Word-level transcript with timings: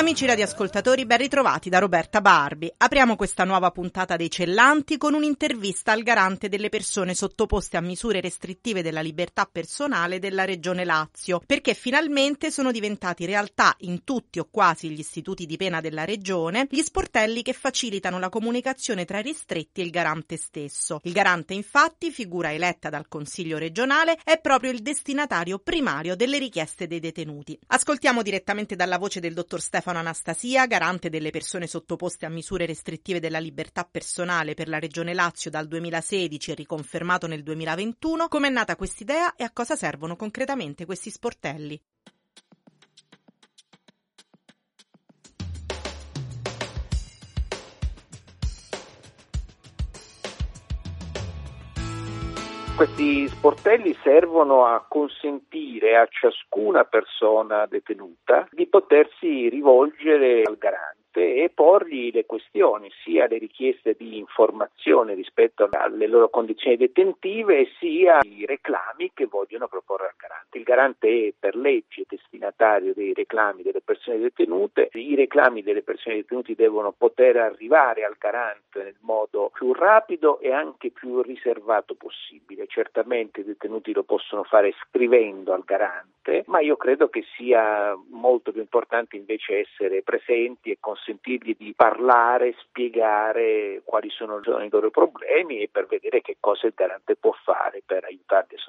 Amici 0.00 0.24
radioascoltatori, 0.24 1.04
ben 1.04 1.18
ritrovati 1.18 1.68
da 1.68 1.78
Roberta 1.78 2.22
Barbi. 2.22 2.72
Apriamo 2.74 3.16
questa 3.16 3.44
nuova 3.44 3.70
puntata 3.70 4.16
dei 4.16 4.30
Cellanti 4.30 4.96
con 4.96 5.12
un'intervista 5.12 5.92
al 5.92 6.02
garante 6.02 6.48
delle 6.48 6.70
persone 6.70 7.12
sottoposte 7.12 7.76
a 7.76 7.82
misure 7.82 8.22
restrittive 8.22 8.80
della 8.80 9.02
libertà 9.02 9.44
personale 9.44 10.18
della 10.18 10.46
Regione 10.46 10.86
Lazio, 10.86 11.42
perché 11.44 11.74
finalmente 11.74 12.50
sono 12.50 12.72
diventati 12.72 13.26
realtà 13.26 13.74
in 13.80 14.02
tutti 14.02 14.38
o 14.38 14.48
quasi 14.50 14.88
gli 14.88 15.00
istituti 15.00 15.44
di 15.44 15.58
pena 15.58 15.82
della 15.82 16.06
Regione 16.06 16.66
gli 16.70 16.80
sportelli 16.80 17.42
che 17.42 17.52
facilitano 17.52 18.18
la 18.18 18.30
comunicazione 18.30 19.04
tra 19.04 19.18
i 19.18 19.22
ristretti 19.22 19.82
e 19.82 19.84
il 19.84 19.90
garante 19.90 20.38
stesso. 20.38 21.00
Il 21.02 21.12
garante, 21.12 21.52
infatti, 21.52 22.10
figura 22.10 22.50
eletta 22.54 22.88
dal 22.88 23.06
Consiglio 23.06 23.58
regionale, 23.58 24.18
è 24.24 24.40
proprio 24.40 24.70
il 24.70 24.80
destinatario 24.80 25.58
primario 25.58 26.16
delle 26.16 26.38
richieste 26.38 26.86
dei 26.86 27.00
detenuti. 27.00 27.58
Ascoltiamo 27.66 28.22
direttamente 28.22 28.76
dalla 28.76 28.96
voce 28.96 29.20
del 29.20 29.34
dottor 29.34 29.60
Stefano 29.60 29.88
Stefano 29.90 29.98
Anastasia, 29.98 30.66
garante 30.66 31.08
delle 31.08 31.30
persone 31.30 31.66
sottoposte 31.66 32.24
a 32.24 32.28
misure 32.28 32.64
restrittive 32.64 33.18
della 33.18 33.40
libertà 33.40 33.84
personale 33.84 34.54
per 34.54 34.68
la 34.68 34.78
Regione 34.78 35.14
Lazio 35.14 35.50
dal 35.50 35.66
2016 35.66 36.52
e 36.52 36.54
riconfermato 36.54 37.26
nel 37.26 37.42
2021, 37.42 38.28
come 38.28 38.46
è 38.46 38.50
nata 38.50 38.76
quest'idea 38.76 39.34
e 39.34 39.42
a 39.42 39.50
cosa 39.50 39.74
servono 39.74 40.14
concretamente 40.14 40.86
questi 40.86 41.10
sportelli. 41.10 41.80
Questi 52.80 53.28
sportelli 53.28 53.94
servono 54.02 54.64
a 54.64 54.82
consentire 54.88 55.98
a 55.98 56.08
ciascuna 56.10 56.84
persona 56.84 57.66
detenuta 57.66 58.48
di 58.52 58.66
potersi 58.68 59.50
rivolgere 59.50 60.44
al 60.44 60.56
garante 60.56 61.09
e 61.18 61.50
porgli 61.52 62.10
le 62.12 62.24
questioni, 62.26 62.90
sia 63.02 63.26
le 63.26 63.38
richieste 63.38 63.96
di 63.98 64.18
informazione 64.18 65.14
rispetto 65.14 65.68
alle 65.70 66.06
loro 66.06 66.28
condizioni 66.28 66.76
detentive, 66.76 67.68
sia 67.78 68.18
i 68.22 68.46
reclami 68.46 69.10
che 69.12 69.26
vogliono 69.26 69.66
proporre 69.66 70.06
al 70.06 70.14
garante. 70.16 70.58
Il 70.58 70.64
garante 70.64 71.08
è 71.28 71.32
per 71.38 71.56
legge 71.56 72.04
destinatario 72.08 72.94
dei 72.94 73.12
reclami 73.12 73.62
delle 73.62 73.80
persone 73.80 74.18
detenute, 74.18 74.90
i 74.92 75.14
reclami 75.14 75.62
delle 75.62 75.82
persone 75.82 76.16
detenute 76.16 76.54
devono 76.54 76.92
poter 76.92 77.36
arrivare 77.36 78.04
al 78.04 78.16
garante 78.18 78.82
nel 78.82 78.96
modo 79.00 79.50
più 79.52 79.72
rapido 79.72 80.38
e 80.40 80.52
anche 80.52 80.90
più 80.90 81.22
riservato 81.22 81.94
possibile. 81.94 82.66
Certamente 82.66 83.40
i 83.40 83.44
detenuti 83.44 83.92
lo 83.92 84.04
possono 84.04 84.44
fare 84.44 84.72
scrivendo 84.86 85.52
al 85.52 85.64
garante, 85.64 86.44
ma 86.46 86.60
io 86.60 86.76
credo 86.76 87.08
che 87.08 87.24
sia 87.36 87.96
molto 88.10 88.52
più 88.52 88.60
importante 88.60 89.16
invece 89.16 89.60
essere 89.60 90.02
presenti 90.02 90.70
e 90.70 90.76
considerare 90.78 90.98
consentirgli 91.00 91.56
di 91.58 91.72
parlare, 91.74 92.54
spiegare 92.58 93.80
quali 93.84 94.10
sono 94.10 94.38
i 94.38 94.68
loro 94.70 94.90
problemi 94.90 95.60
e 95.60 95.68
per 95.70 95.86
vedere 95.86 96.20
che 96.20 96.36
cosa 96.38 96.66
il 96.66 96.74
garante 96.76 97.16
può 97.16 97.32
fare 97.42 97.82
per 97.84 98.04
aiutarli 98.04 98.56
sostenerli. 98.56 98.59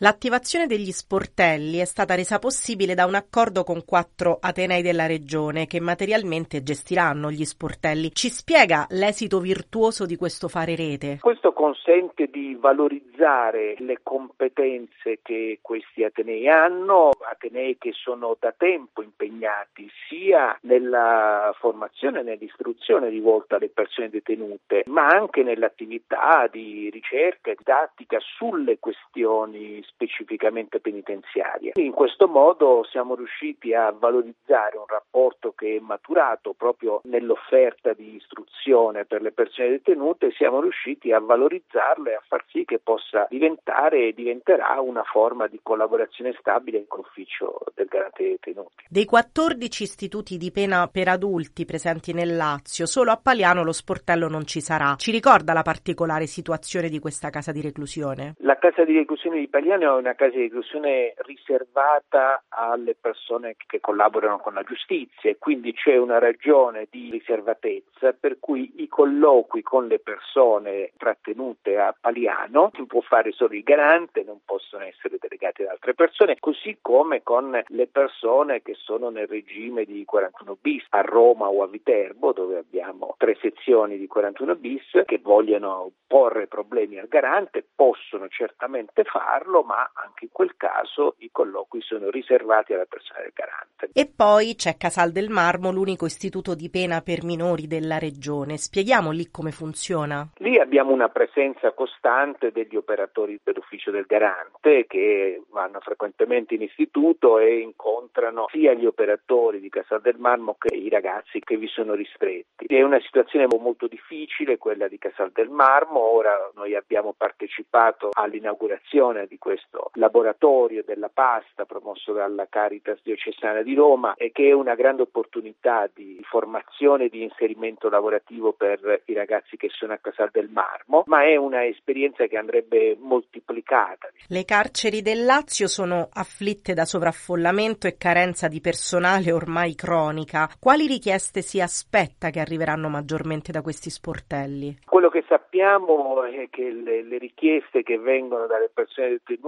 L'attivazione 0.00 0.66
degli 0.66 0.90
sportelli 0.90 1.78
è 1.78 1.86
stata 1.86 2.14
resa 2.14 2.38
possibile 2.38 2.92
da 2.92 3.06
un 3.06 3.14
accordo 3.14 3.64
con 3.64 3.82
quattro 3.82 4.36
Atenei 4.38 4.82
della 4.82 5.06
regione 5.06 5.66
che 5.66 5.80
materialmente 5.80 6.62
gestiranno 6.62 7.30
gli 7.30 7.46
sportelli. 7.46 8.12
Ci 8.12 8.28
spiega 8.28 8.84
l'esito 8.90 9.40
virtuoso 9.40 10.04
di 10.04 10.16
questo 10.16 10.48
fare 10.48 10.76
rete? 10.76 11.16
Questo 11.22 11.54
consente 11.54 12.26
di 12.26 12.54
valorizzare 12.60 13.76
le 13.78 14.00
competenze 14.02 15.20
che 15.22 15.60
questi 15.62 16.04
Atenei 16.04 16.46
hanno, 16.46 17.12
Atenei 17.32 17.78
che 17.78 17.92
sono 17.94 18.36
da 18.38 18.52
tempo 18.54 19.00
impegnati 19.00 19.88
sia 20.10 20.58
nella 20.62 21.54
formazione 21.58 22.20
e 22.20 22.22
nell'istruzione 22.22 23.08
rivolta 23.08 23.56
alle 23.56 23.70
persone 23.70 24.10
detenute, 24.10 24.82
ma 24.88 25.06
anche 25.06 25.42
nell'attività 25.42 26.46
di 26.52 26.90
ricerca 26.90 27.50
e 27.50 27.54
didattica 27.56 28.18
sulle 28.20 28.78
questioni 28.78 29.82
specificamente 29.86 30.80
penitenziarie. 30.80 31.72
In 31.74 31.92
questo 31.92 32.28
modo 32.28 32.84
siamo 32.90 33.14
riusciti 33.14 33.74
a 33.74 33.90
valorizzare 33.90 34.76
un 34.76 34.86
rapporto 34.86 35.52
che 35.52 35.76
è 35.76 35.80
maturato 35.80 36.52
proprio 36.52 37.00
nell'offerta 37.04 37.92
di 37.92 38.16
istruzione 38.16 39.04
per 39.04 39.22
le 39.22 39.32
persone 39.32 39.70
detenute, 39.70 40.32
siamo 40.32 40.60
riusciti 40.60 41.12
a 41.12 41.20
valorizzarlo 41.20 42.10
e 42.10 42.14
a 42.14 42.22
far 42.26 42.44
sì 42.48 42.64
che 42.64 42.78
possa 42.78 43.26
diventare 43.30 44.08
e 44.08 44.12
diventerà 44.12 44.80
una 44.80 45.02
forma 45.02 45.46
di 45.46 45.60
collaborazione 45.62 46.34
stabile 46.38 46.84
con 46.86 47.00
l'ufficio 47.00 47.58
del 47.74 47.86
garante 47.86 48.22
dei 48.22 48.30
detenuti. 48.32 48.84
Dei 48.88 49.04
14 49.04 49.82
istituti 49.82 50.36
di 50.36 50.50
pena 50.50 50.88
per 50.88 51.08
adulti 51.08 51.64
presenti 51.64 52.12
nel 52.12 52.36
Lazio, 52.36 52.86
solo 52.86 53.10
a 53.10 53.20
Paliano 53.22 53.62
lo 53.62 53.72
sportello 53.72 54.28
non 54.28 54.46
ci 54.46 54.60
sarà. 54.60 54.94
Ci 54.96 55.10
ricorda 55.10 55.52
la 55.52 55.62
particolare 55.62 56.26
situazione 56.26 56.88
di 56.88 56.98
questa 56.98 57.30
casa 57.30 57.52
di 57.52 57.60
reclusione? 57.60 58.34
La 58.38 58.56
casa 58.58 58.84
di 58.84 58.94
reclusione 58.94 59.38
di 59.38 59.48
Paliano 59.48 59.75
è 59.84 59.90
una 59.90 60.14
casa 60.14 60.36
di 60.36 60.42
reclusione 60.42 61.14
riservata 61.18 62.44
alle 62.48 62.94
persone 62.94 63.56
che 63.66 63.80
collaborano 63.80 64.38
con 64.38 64.54
la 64.54 64.62
giustizia 64.62 65.30
e 65.30 65.38
quindi 65.38 65.72
c'è 65.72 65.96
una 65.96 66.18
ragione 66.18 66.86
di 66.90 67.10
riservatezza 67.10 68.12
per 68.12 68.38
cui 68.38 68.72
i 68.76 68.88
colloqui 68.88 69.62
con 69.62 69.86
le 69.86 69.98
persone 69.98 70.92
trattenute 70.96 71.78
a 71.78 71.94
Paliano 71.98 72.70
si 72.74 72.84
può 72.86 73.00
fare 73.00 73.32
solo 73.32 73.54
il 73.54 73.62
garante, 73.62 74.22
non 74.24 74.40
possono 74.44 74.84
essere 74.84 75.16
delegati 75.18 75.62
ad 75.62 75.68
altre 75.68 75.94
persone, 75.94 76.38
così 76.38 76.78
come 76.80 77.22
con 77.22 77.62
le 77.66 77.86
persone 77.86 78.62
che 78.62 78.74
sono 78.74 79.10
nel 79.10 79.26
regime 79.26 79.84
di 79.84 80.04
41 80.04 80.56
bis 80.60 80.84
a 80.90 81.00
Roma 81.00 81.48
o 81.48 81.62
a 81.62 81.66
Viterbo, 81.66 82.32
dove 82.32 82.58
abbiamo 82.58 83.14
tre 83.18 83.36
sezioni 83.40 83.98
di 83.98 84.06
41 84.06 84.54
bis 84.56 85.02
che 85.04 85.18
vogliono 85.18 85.90
porre 86.06 86.46
problemi 86.46 86.98
al 86.98 87.08
garante, 87.08 87.64
possono 87.74 88.28
certamente 88.28 89.04
farlo, 89.04 89.62
ma 89.66 89.90
anche 89.94 90.26
in 90.26 90.30
quel 90.30 90.54
caso 90.56 91.16
i 91.18 91.30
colloqui 91.30 91.80
sono 91.82 92.08
riservati 92.08 92.72
alla 92.72 92.86
persona 92.86 93.20
del 93.20 93.32
garante. 93.34 93.90
E 93.92 94.06
poi 94.06 94.54
c'è 94.54 94.76
Casal 94.76 95.10
del 95.10 95.28
Marmo, 95.28 95.72
l'unico 95.72 96.06
istituto 96.06 96.54
di 96.54 96.70
pena 96.70 97.00
per 97.00 97.24
minori 97.24 97.66
della 97.66 97.98
regione. 97.98 98.56
Spieghiamo 98.56 99.10
lì 99.10 99.30
come 99.30 99.50
funziona. 99.50 100.28
Lì 100.36 100.58
abbiamo 100.58 100.92
una 100.92 101.08
presenza 101.08 101.72
costante 101.72 102.52
degli 102.52 102.76
operatori 102.76 103.40
dell'ufficio 103.42 103.90
del 103.90 104.06
garante 104.06 104.86
che 104.86 105.42
vanno 105.50 105.80
frequentemente 105.80 106.54
in 106.54 106.62
istituto 106.62 107.38
e 107.38 107.58
incontrano 107.58 108.46
sia 108.50 108.72
gli 108.72 108.86
operatori 108.86 109.60
di 109.60 109.68
Casal 109.68 110.00
del 110.00 110.16
Marmo 110.18 110.56
che 110.58 110.74
i 110.74 110.88
ragazzi 110.88 111.40
che 111.40 111.56
vi 111.56 111.66
sono 111.66 111.94
ristretti. 111.94 112.66
È 112.66 112.82
una 112.82 113.00
situazione 113.00 113.46
molto 113.58 113.88
difficile 113.88 114.58
quella 114.58 114.86
di 114.86 114.98
Casal 114.98 115.32
del 115.32 115.48
Marmo, 115.48 115.98
ora 115.98 116.32
noi 116.54 116.74
abbiamo 116.76 117.14
partecipato 117.16 118.10
all'inaugurazione 118.12 119.26
di 119.26 119.38
questo 119.38 119.55
laboratorio 119.94 120.82
della 120.84 121.10
pasta 121.12 121.64
promosso 121.64 122.12
dalla 122.12 122.46
Caritas 122.48 123.00
diocesana 123.02 123.62
di 123.62 123.74
Roma 123.74 124.14
e 124.14 124.30
che 124.32 124.48
è 124.48 124.52
una 124.52 124.74
grande 124.74 125.02
opportunità 125.02 125.88
di 125.92 126.20
formazione 126.28 127.04
e 127.04 127.08
di 127.08 127.22
inserimento 127.22 127.88
lavorativo 127.88 128.52
per 128.52 129.02
i 129.06 129.14
ragazzi 129.14 129.56
che 129.56 129.68
sono 129.70 129.92
a 129.92 129.98
Casal 129.98 130.30
del 130.32 130.48
Marmo, 130.48 131.04
ma 131.06 131.24
è 131.24 131.36
una 131.36 131.64
esperienza 131.64 132.26
che 132.26 132.36
andrebbe 132.36 132.96
moltiplicata. 132.98 134.08
Le 134.28 134.44
carceri 134.44 135.02
del 135.02 135.24
Lazio 135.24 135.66
sono 135.66 136.08
afflitte 136.12 136.74
da 136.74 136.84
sovraffollamento 136.84 137.86
e 137.86 137.96
carenza 137.96 138.48
di 138.48 138.60
personale 138.60 139.32
ormai 139.32 139.74
cronica. 139.74 140.48
Quali 140.58 140.86
richieste 140.86 141.04
richieste 141.06 141.42
si 141.42 141.60
aspetta 141.60 142.30
che 142.30 142.40
arriveranno 142.40 142.88
maggiormente 142.88 143.52
da 143.52 143.62
questi 143.62 143.90
sportelli? 143.90 144.78
Quello 144.84 145.08
che 145.08 145.24
sappiamo 145.28 146.24
è 146.24 146.48
che 146.50 146.70
le, 146.70 147.02
le 147.02 147.18
richieste 147.18 147.82
che 147.82 147.98
vengono 147.98 148.46
dalle 148.46 148.70
persone 148.72 149.08
detenute 149.08 149.45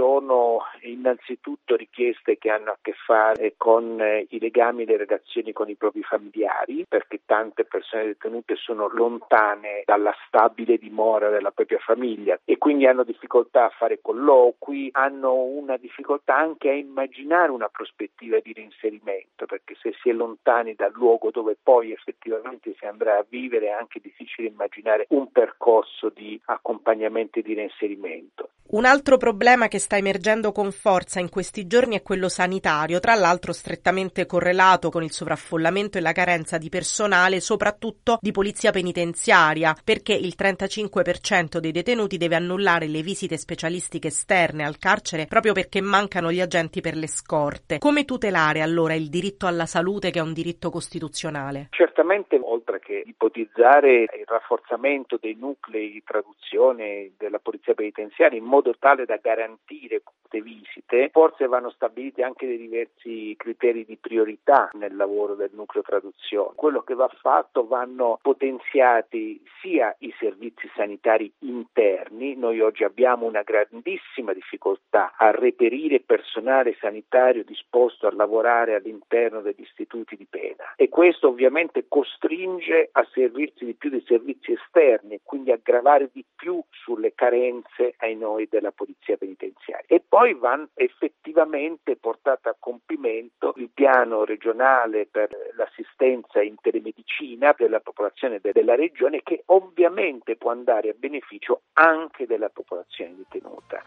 sono 0.00 0.60
innanzitutto 0.82 1.76
richieste 1.76 2.38
che 2.38 2.50
hanno 2.50 2.70
a 2.70 2.78
che 2.80 2.94
fare 3.04 3.54
con 3.56 4.00
eh, 4.00 4.26
i 4.30 4.38
legami 4.38 4.82
e 4.82 4.86
le 4.86 4.96
relazioni 4.96 5.52
con 5.52 5.68
i 5.68 5.74
propri 5.74 6.02
familiari, 6.02 6.86
perché 6.88 7.20
tante 7.26 7.64
persone 7.64 8.06
detenute 8.06 8.56
sono 8.56 8.88
lontane 8.88 9.82
dalla 9.84 10.14
stabile 10.26 10.78
dimora 10.78 11.28
della 11.28 11.50
propria 11.50 11.78
famiglia 11.78 12.38
e 12.44 12.56
quindi 12.58 12.86
hanno 12.86 13.04
difficoltà 13.04 13.66
a 13.66 13.70
fare 13.76 14.00
colloqui, 14.00 14.88
hanno 14.92 15.34
una 15.34 15.76
difficoltà 15.76 16.36
anche 16.36 16.70
a 16.70 16.74
immaginare 16.74 17.50
una 17.50 17.68
prospettiva 17.68 18.38
di 18.40 18.52
reinserimento, 18.52 19.46
perché 19.46 19.76
se 19.80 19.94
si 20.00 20.08
è 20.08 20.12
lontani 20.12 20.74
dal 20.74 20.92
luogo 20.92 21.30
dove 21.30 21.56
poi 21.60 21.92
effettivamente 21.92 22.74
si 22.78 22.86
andrà 22.86 23.18
a 23.18 23.26
vivere 23.28 23.66
è 23.66 23.70
anche 23.70 24.00
difficile 24.00 24.48
immaginare 24.48 25.06
un 25.10 25.30
percorso 25.30 26.08
di 26.08 26.40
accompagnamento 26.46 27.38
e 27.38 27.42
di 27.42 27.54
reinserimento. 27.54 28.50
Un 28.72 28.84
altro 28.84 29.16
problema 29.30 29.68
che 29.68 29.78
sta 29.78 29.96
emergendo 29.96 30.50
con 30.50 30.72
forza 30.72 31.20
in 31.20 31.28
questi 31.28 31.68
giorni 31.68 31.94
è 31.94 32.02
quello 32.02 32.28
sanitario, 32.28 32.98
tra 32.98 33.14
l'altro 33.14 33.52
strettamente 33.52 34.26
correlato 34.26 34.90
con 34.90 35.04
il 35.04 35.12
sovraffollamento 35.12 35.98
e 35.98 36.00
la 36.00 36.10
carenza 36.10 36.58
di 36.58 36.68
personale, 36.68 37.38
soprattutto 37.38 38.18
di 38.20 38.32
polizia 38.32 38.72
penitenziaria, 38.72 39.72
perché 39.84 40.14
il 40.14 40.34
35% 40.36 41.58
dei 41.58 41.70
detenuti 41.70 42.16
deve 42.16 42.34
annullare 42.34 42.88
le 42.88 43.02
visite 43.02 43.36
specialistiche 43.36 44.08
esterne 44.08 44.64
al 44.64 44.78
carcere 44.78 45.26
proprio 45.26 45.52
perché 45.52 45.80
mancano 45.80 46.32
gli 46.32 46.40
agenti 46.40 46.80
per 46.80 46.96
le 46.96 47.06
scorte. 47.06 47.78
Come 47.78 48.04
tutelare 48.04 48.62
allora 48.62 48.94
il 48.94 49.08
diritto 49.10 49.46
alla 49.46 49.66
salute 49.66 50.10
che 50.10 50.18
è 50.18 50.22
un 50.22 50.32
diritto 50.32 50.70
costituzionale? 50.70 51.68
Certamente, 51.70 52.36
oltre 52.42 52.80
che 52.80 53.00
ipotizzare 53.06 54.02
il 54.02 54.24
rafforzamento 54.26 55.18
dei 55.20 55.36
nuclei 55.38 55.92
di 55.92 56.02
traduzione 56.02 57.12
della 57.16 57.38
polizia 57.38 57.74
penitenziaria 57.74 58.36
in 58.36 58.44
modo 58.44 58.74
tale 58.76 59.04
da 59.04 59.19
garantire 59.20 60.02
queste 60.02 60.40
visite, 60.42 61.08
forse 61.12 61.46
vanno 61.46 61.70
stabiliti 61.70 62.22
anche 62.22 62.46
dei 62.46 62.56
diversi 62.56 63.34
criteri 63.36 63.84
di 63.84 63.96
priorità 63.96 64.70
nel 64.74 64.94
lavoro 64.94 65.34
del 65.34 65.50
nucleo 65.52 65.82
traduzione. 65.82 66.52
Quello 66.54 66.82
che 66.82 66.94
va 66.94 67.08
fatto 67.08 67.66
vanno 67.66 68.18
potenziati 68.22 69.42
sia 69.60 69.94
i 69.98 70.14
servizi 70.18 70.70
sanitari 70.76 71.32
interni, 71.40 72.36
noi 72.36 72.60
oggi 72.60 72.84
abbiamo 72.84 73.26
una 73.26 73.42
grandissima 73.42 74.32
difficoltà 74.32 75.14
a 75.16 75.30
reperire 75.32 76.00
personale 76.00 76.76
sanitario 76.80 77.44
disposto 77.44 78.06
a 78.06 78.14
lavorare 78.14 78.74
all'interno 78.74 79.40
degli 79.40 79.62
istituti 79.62 80.16
di 80.16 80.26
pena 80.28 80.74
e 80.76 80.88
questo 80.88 81.28
ovviamente 81.28 81.86
costringe 81.88 82.88
a 82.92 83.06
servirsi 83.12 83.64
di 83.64 83.74
più 83.74 83.90
dei 83.90 84.04
servizi 84.06 84.52
esterni 84.52 85.14
e 85.14 85.20
quindi 85.24 85.50
a 85.50 85.60
gravare 85.62 86.08
di 86.12 86.24
più 86.34 86.62
sulle 86.70 87.14
carenze 87.14 87.94
ai 87.98 88.16
noi 88.16 88.46
della 88.48 88.72
polizia 88.72 89.09
penitenziaria. 89.16 89.84
E 89.86 90.02
poi 90.06 90.34
va 90.34 90.66
effettivamente 90.74 91.96
portato 91.96 92.48
a 92.48 92.56
compimento 92.58 93.54
il 93.56 93.70
piano 93.72 94.24
regionale 94.24 95.06
per 95.06 95.30
l'assistenza 95.56 96.42
in 96.42 96.56
telemedicina 96.60 97.52
per 97.52 97.70
la 97.70 97.80
popolazione 97.80 98.40
della 98.40 98.74
regione 98.74 99.22
che 99.22 99.42
ovviamente 99.46 100.36
può 100.36 100.50
andare 100.50 100.90
a 100.90 100.94
beneficio 100.96 101.62
anche 101.74 102.26
della 102.26 102.48
popolazione 102.48 103.16
detenuta. 103.16 103.82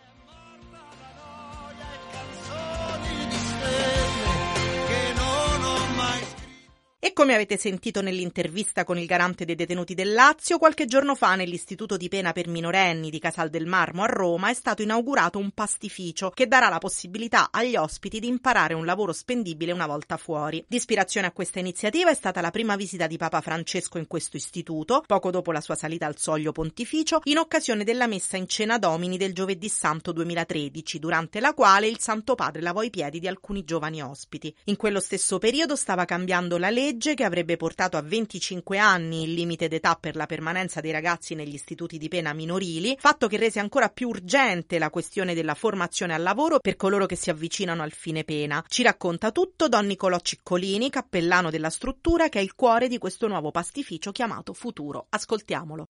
E 7.06 7.12
come 7.12 7.34
avete 7.34 7.58
sentito 7.58 8.02
nell'intervista 8.02 8.86
con 8.86 8.98
il 8.98 9.06
garante 9.06 9.44
dei 9.44 9.56
detenuti 9.56 9.94
del 9.94 10.14
Lazio, 10.14 10.58
qualche 10.58 10.86
giorno 10.86 11.16
fa 11.16 11.36
nell'Istituto 11.36 11.98
di 11.98 12.08
Pena 12.08 12.32
per 12.32 12.48
minorenni 12.48 13.10
di 13.10 13.20
Casal 13.20 13.50
del 13.50 13.66
Marmo 13.66 14.04
a 14.04 14.06
Roma 14.06 14.50
è 14.50 14.54
stato 14.54 14.84
inaugurato 14.84 15.38
un 15.38 15.52
pastificio 15.52 16.30
che 16.30 16.48
darà 16.48 16.70
la 16.70 16.78
possibilità 16.78 17.50
agli 17.52 17.76
ospiti 17.76 18.22
di 18.22 18.30
imparare 18.30 18.74
un 18.74 18.86
lavoro 18.86 19.12
spendibile 19.12 19.74
una 19.74 19.86
volta 19.86 20.16
fuori. 20.16 20.64
Di 20.66 20.78
ispirazione 20.78 21.28
a 21.28 21.34
questa 21.34 21.60
iniziativa 21.60 22.10
è 22.10 22.16
stata 22.16 22.40
la 22.40 22.52
prima 22.52 22.78
visita 22.78 23.06
di 23.06 23.18
Papa 23.18 23.42
Francesco 23.42 23.98
in 23.98 24.08
questo 24.08 24.38
istituto, 24.38 25.04
poco 25.06 25.30
dopo 25.30 25.52
la 25.52 25.60
sua 25.60 25.76
salita 25.76 26.06
al 26.06 26.18
soglio 26.18 26.54
pontificio, 26.54 27.20
in 27.26 27.38
occasione 27.38 27.84
della 27.84 28.08
messa 28.08 28.38
in 28.38 28.48
cena 28.48 28.78
domini 28.78 29.18
del 29.18 29.34
giovedì 29.34 29.68
santo 29.68 30.14
2013, 30.14 31.00
durante 31.00 31.42
la 31.42 31.54
quale 31.54 31.90
il 31.90 32.00
Santo 32.00 32.36
Padre 32.36 32.62
lavò 32.62 32.82
i 32.82 32.90
piedi 32.90 33.20
di 33.20 33.28
alcuni 33.28 33.66
giovani 33.66 34.02
ospiti. 34.02 34.56
In 34.68 34.78
quello 34.78 35.02
stesso 35.02 35.38
periodo 35.38 35.76
stava 35.76 36.06
cambiando 36.06 36.58
la 36.58 36.70
legge 36.70 36.92
legge 36.94 37.16
che 37.16 37.24
avrebbe 37.24 37.58
portato 37.58 37.98
a 37.98 38.04
25 38.04 38.78
anni 38.78 39.24
il 39.24 39.34
limite 39.34 39.68
d'età 39.68 39.98
per 40.00 40.16
la 40.16 40.28
permanenza 40.28 40.80
dei 40.80 40.92
ragazzi 40.92 41.34
negli 41.34 41.56
istituti 41.56 41.98
di 41.98 42.08
pena 42.08 42.34
minorili, 42.34 42.96
fatto 43.00 43.28
che 43.28 43.38
rese 43.38 43.60
ancora 43.60 43.90
più 43.90 44.10
urgente 44.10 44.78
la 44.78 44.92
questione 44.92 45.34
della 45.34 45.56
formazione 45.56 46.14
al 46.14 46.22
lavoro 46.22 46.60
per 46.60 46.76
coloro 46.76 47.08
che 47.08 47.16
si 47.16 47.32
avvicinano 47.32 47.82
al 47.82 47.94
fine 47.94 48.24
pena. 48.24 48.64
Ci 48.68 48.84
racconta 48.84 49.32
tutto 49.32 49.68
Don 49.68 49.88
Nicolò 49.88 50.20
Ciccolini, 50.20 50.92
cappellano 50.92 51.50
della 51.50 51.72
struttura 51.72 52.30
che 52.30 52.38
è 52.38 52.44
il 52.44 52.54
cuore 52.54 52.88
di 52.88 53.00
questo 53.00 53.28
nuovo 53.28 53.50
pastificio 53.50 54.12
chiamato 54.12 54.54
Futuro. 54.54 55.08
Ascoltiamolo. 55.10 55.88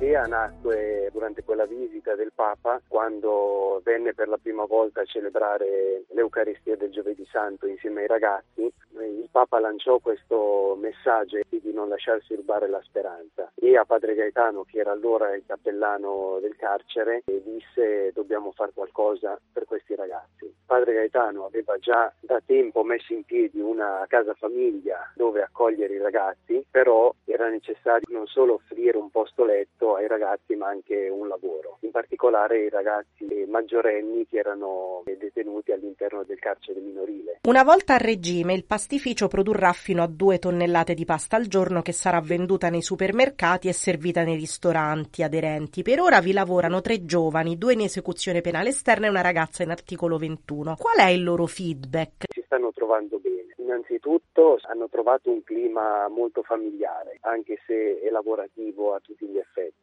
L'idea 0.00 0.26
nacque 0.26 1.10
durante 1.12 1.42
quella 1.42 1.66
visita 1.66 2.14
del 2.14 2.30
Papa 2.32 2.80
quando 2.86 3.80
venne 3.82 4.14
per 4.14 4.28
la 4.28 4.38
prima 4.40 4.64
volta 4.64 5.00
a 5.00 5.04
celebrare 5.04 6.04
l'Eucaristia 6.10 6.76
del 6.76 6.90
Giovedì 6.90 7.26
Santo 7.30 7.66
insieme 7.66 8.02
ai 8.02 8.06
ragazzi. 8.06 8.72
Il 8.92 9.28
Papa 9.30 9.58
lanciò 9.58 9.98
questo 9.98 10.76
messaggio 10.80 11.38
di 11.48 11.72
non 11.72 11.88
lasciarsi 11.88 12.36
rubare 12.36 12.68
la 12.68 12.80
speranza 12.82 13.50
e 13.54 13.76
a 13.76 13.84
Padre 13.84 14.14
Gaetano, 14.14 14.64
che 14.64 14.78
era 14.78 14.92
allora 14.92 15.34
il 15.34 15.42
cappellano 15.44 16.38
del 16.40 16.54
carcere, 16.56 17.24
disse 17.26 18.12
dobbiamo 18.12 18.52
fare 18.52 18.70
qualcosa 18.72 19.38
per 19.52 19.64
questi 19.64 19.94
ragazzi. 19.96 20.54
Padre 20.64 20.94
Gaetano 20.94 21.44
aveva 21.44 21.76
già 21.78 22.12
da 22.20 22.40
tempo 22.44 22.82
messo 22.82 23.12
in 23.12 23.24
piedi 23.24 23.60
una 23.60 24.04
casa 24.08 24.34
famiglia 24.34 25.10
dove 25.14 25.42
accogliere 25.42 25.94
i 25.94 25.98
ragazzi, 25.98 26.64
però 26.70 27.12
era 27.24 27.48
necessario 27.48 28.06
non 28.10 28.26
solo 28.26 28.54
offrire 28.54 28.96
un 28.96 29.10
posto 29.10 29.44
letto 29.44 29.87
ai 29.94 30.06
ragazzi 30.08 30.54
ma 30.54 30.68
anche 30.68 31.08
un 31.08 31.28
lavoro, 31.28 31.78
in 31.80 31.90
particolare 31.90 32.56
ai 32.56 32.68
ragazzi 32.68 33.44
maggiorenni 33.46 34.26
che 34.26 34.38
erano 34.38 35.02
detenuti 35.04 35.72
all'interno 35.72 36.24
del 36.24 36.38
carcere 36.38 36.80
minorile. 36.80 37.40
Una 37.48 37.62
volta 37.62 37.94
a 37.94 37.98
regime 37.98 38.54
il 38.54 38.64
pastificio 38.64 39.28
produrrà 39.28 39.72
fino 39.72 40.02
a 40.02 40.06
due 40.06 40.38
tonnellate 40.38 40.94
di 40.94 41.04
pasta 41.04 41.36
al 41.36 41.46
giorno 41.46 41.82
che 41.82 41.92
sarà 41.92 42.20
venduta 42.20 42.68
nei 42.68 42.82
supermercati 42.82 43.68
e 43.68 43.72
servita 43.72 44.22
nei 44.22 44.36
ristoranti 44.36 45.22
aderenti. 45.22 45.82
Per 45.82 46.00
ora 46.00 46.20
vi 46.20 46.32
lavorano 46.32 46.80
tre 46.80 47.04
giovani, 47.04 47.56
due 47.56 47.72
in 47.72 47.80
esecuzione 47.80 48.40
penale 48.40 48.70
esterna 48.70 49.06
e 49.06 49.10
una 49.10 49.20
ragazza 49.22 49.62
in 49.62 49.70
articolo 49.70 50.18
21. 50.18 50.76
Qual 50.78 50.98
è 50.98 51.10
il 51.10 51.22
loro 51.22 51.46
feedback? 51.46 52.24
Si 52.28 52.42
stanno 52.44 52.72
trovando 52.72 53.18
bene. 53.18 53.54
Innanzitutto 53.56 54.58
hanno 54.62 54.88
trovato 54.88 55.30
un 55.30 55.42
clima 55.42 56.08
molto 56.08 56.42
familiare, 56.42 57.18
anche 57.20 57.58
se 57.66 58.00
è 58.00 58.10
lavorativo 58.10 58.94
a 58.94 59.00
tutti 59.00 59.26
gli 59.26 59.36
effetti. 59.36 59.77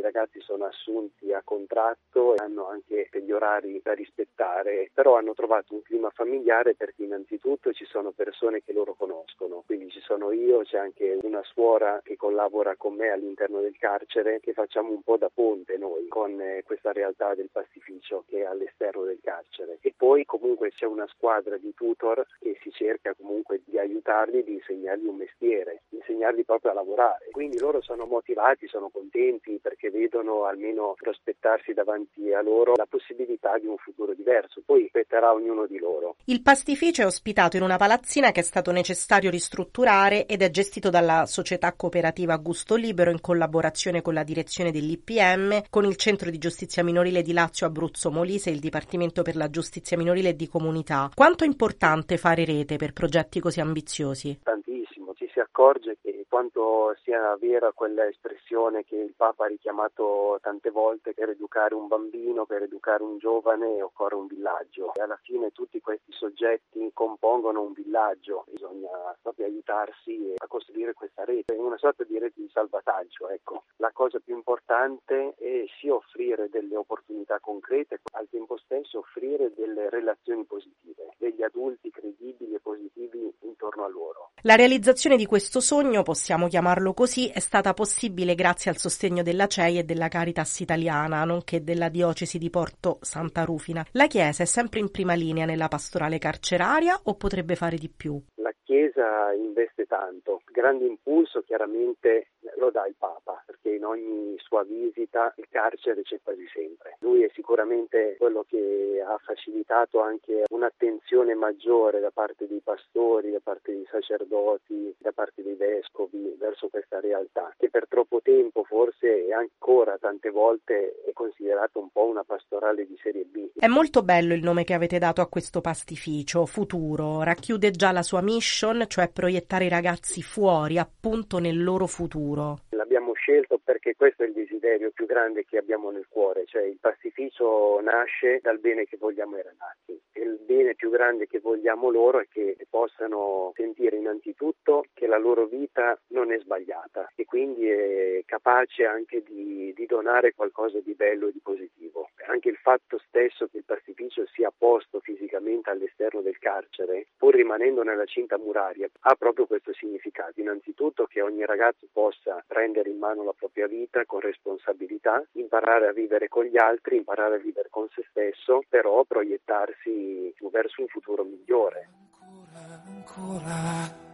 Ragazzi 0.00 0.40
sono 0.40 0.64
assunti 0.64 1.32
a 1.32 1.42
contratto 1.42 2.34
e 2.34 2.42
hanno 2.42 2.68
anche 2.68 3.08
degli 3.10 3.32
orari 3.32 3.80
da 3.82 3.92
rispettare, 3.92 4.90
però 4.92 5.16
hanno 5.16 5.34
trovato 5.34 5.74
un 5.74 5.82
clima 5.82 6.10
familiare 6.10 6.74
perché 6.74 7.04
innanzitutto 7.04 7.72
ci 7.72 7.84
sono 7.84 8.10
persone 8.10 8.62
che 8.62 8.72
loro 8.72 8.94
conoscono, 8.94 9.62
quindi 9.66 9.90
ci 9.90 10.00
sono 10.00 10.32
io, 10.32 10.62
c'è 10.62 10.78
anche 10.78 11.18
una 11.22 11.42
suora 11.42 12.00
che 12.02 12.16
collabora 12.16 12.76
con 12.76 12.94
me 12.94 13.10
all'interno 13.10 13.60
del 13.60 13.76
carcere, 13.78 14.40
che 14.40 14.52
facciamo 14.52 14.90
un 14.90 15.02
po' 15.02 15.16
da 15.16 15.30
ponte 15.32 15.76
noi 15.76 16.08
con 16.08 16.40
eh, 16.40 16.62
questa 16.64 16.92
realtà 16.92 17.34
del 17.34 17.50
pastificio 17.50 18.24
che 18.26 18.38
è 18.38 18.44
all'esterno 18.44 19.04
del 19.04 19.20
carcere. 19.22 19.78
E 19.80 19.94
poi 19.96 20.24
comunque 20.24 20.70
c'è 20.70 20.86
una 20.86 21.06
squadra 21.08 21.56
di 21.56 21.74
tutor 21.74 22.26
che 22.38 22.58
si 22.62 22.70
cerca 22.70 23.14
comunque 23.14 23.60
di 23.64 23.78
aiutarli, 23.78 24.42
di 24.42 24.54
insegnargli 24.54 25.06
un 25.06 25.16
mestiere, 25.16 25.82
di 25.88 25.96
insegnarli 25.96 26.44
proprio 26.44 26.70
a 26.70 26.74
lavorare. 26.74 27.28
Quindi 27.30 27.58
loro 27.58 27.80
sono 27.80 28.06
motivati, 28.06 28.66
sono 28.66 28.88
contenti 28.88 29.58
perché 29.60 29.89
vedono 29.90 30.44
almeno 30.44 30.94
prospettarsi 30.96 31.72
davanti 31.72 32.32
a 32.32 32.42
loro 32.42 32.74
la 32.76 32.86
possibilità 32.88 33.58
di 33.58 33.66
un 33.66 33.76
futuro 33.76 34.14
diverso. 34.14 34.62
Poi 34.64 34.86
spetterà 34.88 35.32
ognuno 35.32 35.66
di 35.66 35.78
loro. 35.78 36.16
Il 36.24 36.42
pastificio 36.42 37.02
è 37.02 37.06
ospitato 37.06 37.56
in 37.56 37.62
una 37.62 37.76
palazzina 37.76 38.30
che 38.32 38.40
è 38.40 38.44
stato 38.44 38.70
necessario 38.70 39.30
ristrutturare 39.30 40.26
ed 40.26 40.42
è 40.42 40.50
gestito 40.50 40.90
dalla 40.90 41.26
società 41.26 41.72
cooperativa 41.74 42.36
Gusto 42.36 42.76
Libero 42.76 43.10
in 43.10 43.20
collaborazione 43.20 44.02
con 44.02 44.14
la 44.14 44.22
direzione 44.22 44.70
dell'IPM, 44.70 45.62
con 45.70 45.84
il 45.84 45.96
Centro 45.96 46.30
di 46.30 46.38
Giustizia 46.38 46.84
Minorile 46.84 47.22
di 47.22 47.32
Lazio 47.32 47.66
Abruzzo 47.66 48.10
Molise 48.10 48.50
e 48.50 48.52
il 48.52 48.60
Dipartimento 48.60 49.22
per 49.22 49.36
la 49.36 49.50
Giustizia 49.50 49.96
Minorile 49.96 50.30
e 50.30 50.36
di 50.36 50.48
Comunità. 50.48 51.10
Quanto 51.14 51.44
è 51.44 51.46
importante 51.46 52.16
fare 52.16 52.44
rete 52.44 52.76
per 52.76 52.92
progetti 52.92 53.40
così 53.40 53.60
ambiziosi? 53.60 54.40
Tantissimo, 54.42 55.14
ci 55.14 55.28
si 55.32 55.40
accorge 55.40 55.96
che 56.00 56.09
quanto 56.30 56.96
sia 57.02 57.36
vera 57.40 57.72
quella 57.72 58.06
espressione 58.06 58.84
che 58.84 58.94
il 58.94 59.14
Papa 59.16 59.46
ha 59.46 59.48
richiamato 59.48 60.38
tante 60.40 60.70
volte 60.70 61.12
per 61.12 61.30
educare 61.30 61.74
un 61.74 61.88
bambino, 61.88 62.46
per 62.46 62.62
educare 62.62 63.02
un 63.02 63.18
giovane 63.18 63.82
occorre 63.82 64.14
un 64.14 64.28
villaggio 64.28 64.94
e 64.94 65.02
alla 65.02 65.18
fine 65.22 65.50
tutti 65.50 65.80
questi 65.80 66.12
soggetti 66.12 66.92
compongono 66.94 67.62
un 67.62 67.72
villaggio, 67.72 68.44
bisogna 68.48 68.88
proprio 69.20 69.46
aiutarsi 69.46 70.32
a 70.36 70.46
costruire 70.46 70.94
questa 70.94 71.24
rete, 71.24 71.54
una 71.54 71.78
sorta 71.78 72.04
di 72.04 72.16
rete 72.16 72.40
di 72.40 72.48
salvataggio. 72.52 73.28
Ecco. 73.28 73.64
La 73.78 73.90
cosa 73.92 74.20
più 74.20 74.36
importante 74.36 75.34
è 75.36 75.64
sia 75.80 75.94
offrire 75.94 76.48
delle 76.48 76.76
opportunità 76.76 77.40
concrete, 77.40 78.02
al 78.12 78.28
tempo 78.30 78.56
stesso 78.56 79.00
offrire 79.00 79.52
delle 79.52 79.90
relazioni 79.90 80.44
positive, 80.44 81.08
degli 81.16 81.42
adulti 81.42 81.90
credibili 81.90 82.54
e 82.54 82.60
positivi 82.60 83.34
intorno 83.40 83.84
a 83.84 83.88
loro. 83.88 84.19
La 84.44 84.54
realizzazione 84.54 85.16
di 85.16 85.26
questo 85.26 85.60
sogno, 85.60 86.02
possiamo 86.02 86.48
chiamarlo 86.48 86.94
così, 86.94 87.28
è 87.28 87.40
stata 87.40 87.74
possibile 87.74 88.34
grazie 88.34 88.70
al 88.70 88.78
sostegno 88.78 89.22
della 89.22 89.46
CEI 89.46 89.80
e 89.80 89.84
della 89.84 90.08
Caritas 90.08 90.60
italiana, 90.60 91.22
nonché 91.24 91.62
della 91.62 91.90
diocesi 91.90 92.38
di 92.38 92.48
Porto 92.48 92.96
Santa 93.02 93.44
Rufina. 93.44 93.84
La 93.92 94.06
Chiesa 94.06 94.42
è 94.42 94.46
sempre 94.46 94.80
in 94.80 94.90
prima 94.90 95.12
linea 95.12 95.44
nella 95.44 95.68
pastorale 95.68 96.16
carceraria 96.16 96.98
o 97.02 97.16
potrebbe 97.16 97.54
fare 97.54 97.76
di 97.76 97.90
più? 97.94 98.18
La 98.36 98.54
Chiesa 98.64 99.30
investe 99.34 99.84
tanto, 99.84 100.40
grande 100.50 100.86
impulso 100.86 101.42
chiaramente 101.42 102.28
lo 102.56 102.70
dà 102.70 102.86
il 102.86 102.94
Papa, 102.96 103.39
perché 103.70 103.76
in 103.76 103.84
ogni 103.84 104.34
sua 104.38 104.64
visita 104.64 105.32
il 105.36 105.46
carcere 105.48 106.02
c'è 106.02 106.18
quasi 106.22 106.46
sempre. 106.52 106.96
Lui 107.00 107.22
è 107.22 107.30
sicuramente 107.34 108.16
quello 108.18 108.44
che 108.48 109.02
ha 109.06 109.16
facilitato 109.24 110.00
anche 110.00 110.44
un'attenzione 110.48 111.34
maggiore 111.34 112.00
da 112.00 112.10
parte 112.10 112.46
dei 112.48 112.60
pastori, 112.62 113.30
da 113.30 113.40
parte 113.42 113.72
dei 113.72 113.86
sacerdoti, 113.90 114.94
da 114.98 115.12
parte 115.12 115.42
dei 115.42 115.54
vescovi 115.54 116.34
verso 116.38 116.68
questa 116.68 117.00
realtà, 117.00 117.54
che 117.56 117.70
per 117.70 117.86
troppo 117.88 118.20
tempo 118.22 118.64
forse 118.64 119.26
e 119.26 119.32
ancora 119.32 119.96
tante 119.98 120.30
volte 120.30 121.02
è 121.06 121.12
considerato 121.12 121.78
un 121.80 121.90
po' 121.90 122.06
una 122.06 122.24
pastorale 122.24 122.86
di 122.86 122.98
serie 123.02 123.24
B. 123.24 123.50
È 123.54 123.66
molto 123.66 124.02
bello 124.02 124.34
il 124.34 124.42
nome 124.42 124.64
che 124.64 124.74
avete 124.74 124.98
dato 124.98 125.20
a 125.20 125.28
questo 125.28 125.60
pastificio, 125.60 126.46
Futuro, 126.46 127.22
racchiude 127.22 127.70
già 127.70 127.92
la 127.92 128.02
sua 128.02 128.20
mission, 128.20 128.84
cioè 128.88 129.10
proiettare 129.10 129.66
i 129.66 129.68
ragazzi 129.68 130.22
fuori, 130.22 130.78
appunto 130.78 131.38
nel 131.38 131.62
loro 131.62 131.86
futuro. 131.86 132.60
L'abbiamo 132.70 133.12
scelto 133.14 133.59
perché 133.90 133.94
questo 133.96 134.22
è 134.22 134.26
il 134.26 134.32
desiderio 134.32 134.90
più 134.90 135.06
grande 135.06 135.44
che 135.44 135.58
abbiamo 135.58 135.90
nel 135.90 136.06
cuore, 136.08 136.44
cioè 136.46 136.62
il 136.62 136.78
pastificio 136.80 137.80
nasce 137.80 138.40
dal 138.42 138.58
bene 138.58 138.84
che 138.84 138.96
vogliamo 138.96 139.36
ai 139.36 139.42
ragazzi. 139.42 140.00
Il 140.12 140.38
bene 140.46 140.74
più 140.74 140.90
grande 140.90 141.26
che 141.26 141.40
vogliamo 141.40 141.90
loro 141.90 142.20
è 142.20 142.26
che 142.28 142.56
possano 142.68 143.52
sentire 143.54 143.96
innanzitutto 143.96 144.84
che 144.92 145.06
la 145.06 145.18
loro 145.18 145.46
vita 145.46 145.98
non 146.08 146.32
è 146.32 146.38
sbagliata 146.38 147.10
e 147.14 147.24
quindi 147.24 147.68
è 147.68 148.22
capace 148.26 148.84
anche 148.84 149.22
di, 149.22 149.72
di 149.74 149.86
donare 149.86 150.34
qualcosa 150.34 150.78
di 150.80 150.94
bello 150.94 151.28
e 151.28 151.32
di 151.32 151.40
positivo. 151.42 152.09
Anche 152.28 152.48
il 152.48 152.56
fatto 152.56 153.00
stesso 153.06 153.48
che 153.48 153.58
il 153.58 153.64
pastificio 153.64 154.26
sia 154.32 154.52
posto 154.56 155.00
fisicamente 155.00 155.70
all'esterno 155.70 156.20
del 156.20 156.38
carcere, 156.38 157.06
pur 157.16 157.34
rimanendo 157.34 157.82
nella 157.82 158.04
cinta 158.04 158.38
muraria, 158.38 158.88
ha 159.00 159.14
proprio 159.14 159.46
questo 159.46 159.72
significato. 159.72 160.40
Innanzitutto 160.40 161.06
che 161.06 161.22
ogni 161.22 161.44
ragazzo 161.44 161.86
possa 161.92 162.42
prendere 162.46 162.90
in 162.90 162.98
mano 162.98 163.24
la 163.24 163.32
propria 163.32 163.66
vita 163.66 164.04
con 164.04 164.20
responsabilità, 164.20 165.24
imparare 165.32 165.88
a 165.88 165.92
vivere 165.92 166.28
con 166.28 166.44
gli 166.44 166.58
altri, 166.58 166.96
imparare 166.96 167.36
a 167.36 167.38
vivere 167.38 167.68
con 167.70 167.88
se 167.94 168.04
stesso, 168.10 168.62
però 168.68 169.04
proiettarsi 169.04 170.34
verso 170.50 170.80
un 170.80 170.88
futuro 170.88 171.24
migliore. 171.24 171.88
Ancora, 172.20 172.82
ancora. 172.86 174.09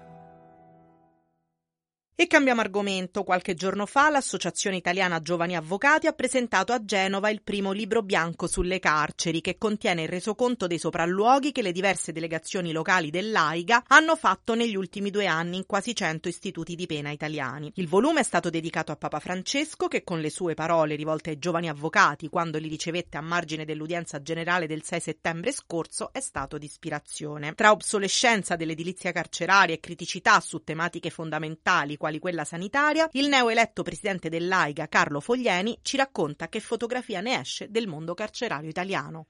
E 2.19 2.29
cambiamo 2.29 2.63
argomento. 2.63 3.25
Qualche 3.25 3.53
giorno 3.53 3.85
fa 3.85 4.09
l'Associazione 4.09 4.77
Italiana 4.77 5.21
Giovani 5.21 5.55
Avvocati 5.55 6.07
ha 6.07 6.15
presentato 6.15 6.73
a 6.73 6.83
Genova 6.83 7.29
il 7.29 7.43
primo 7.43 7.73
libro 7.73 8.03
bianco 8.03 8.47
sulle 8.47 8.79
carceri 8.79 9.43
che 9.43 9.59
contiene 9.59 10.05
il 10.05 10.09
resoconto 10.09 10.67
dei 10.67 10.79
sopralluoghi 10.79 11.53
che 11.53 11.61
le 11.61 11.73
diverse 11.73 12.13
delegazioni 12.13 12.73
locali 12.73 13.11
dell'AIGA 13.11 13.85
hanno 13.89 14.17
fatto 14.17 14.55
negli 14.55 14.77
ultimi 14.77 15.11
due 15.11 15.27
anni 15.27 15.59
in 15.59 15.67
quasi 15.67 15.95
100 15.95 16.29
istituti 16.29 16.75
di 16.75 16.87
pena 16.87 17.11
italiani. 17.11 17.71
Il 17.75 17.87
volume 17.87 18.21
è 18.21 18.25
stato 18.25 18.49
dedicato 18.49 18.93
a 18.93 18.97
Papa 18.97 19.21
Francesco 19.21 19.87
che 19.87 20.03
con 20.03 20.21
le 20.21 20.31
sue 20.31 20.55
parole 20.55 20.95
rivolte 20.95 21.29
ai 21.29 21.39
giovani 21.39 21.69
avvocati 21.69 22.31
quando 22.31 22.57
li 22.57 22.69
ricevette 22.69 23.19
a 23.19 23.21
margine 23.21 23.67
dell'udienza 23.67 24.23
generale 24.23 24.67
del 24.67 24.83
6 24.83 25.01
settembre 25.01 25.53
scorso 25.53 26.15
è 26.15 26.21
stato 26.21 26.57
di 26.57 26.65
ispirazione. 26.65 27.53
Tra 27.53 27.73
obsolescenza 27.73 28.57
dell'edilizia 28.57 29.13
carceraria 29.13 29.75
e 29.75 29.81
criticità 29.81 30.41
su 30.41 30.65
tematiche 30.65 31.11
fondamentali 31.11 31.99
quali 32.07 32.21
quella 32.21 32.45
sanitaria, 32.45 33.09
il 33.13 33.27
neoeletto 33.27 33.83
presidente 33.83 34.29
dell'AIGA 34.29 34.87
Carlo 34.87 35.19
Foglieni 35.19 35.81
ci 35.83 35.97
racconta 35.97 36.49
che 36.49 36.61
fotografia 36.61 37.21
ne 37.21 37.41
esce 37.41 37.69
del 37.69 37.89
mondo 37.89 38.15
carcerario 38.15 38.69
italiano. 38.69 39.27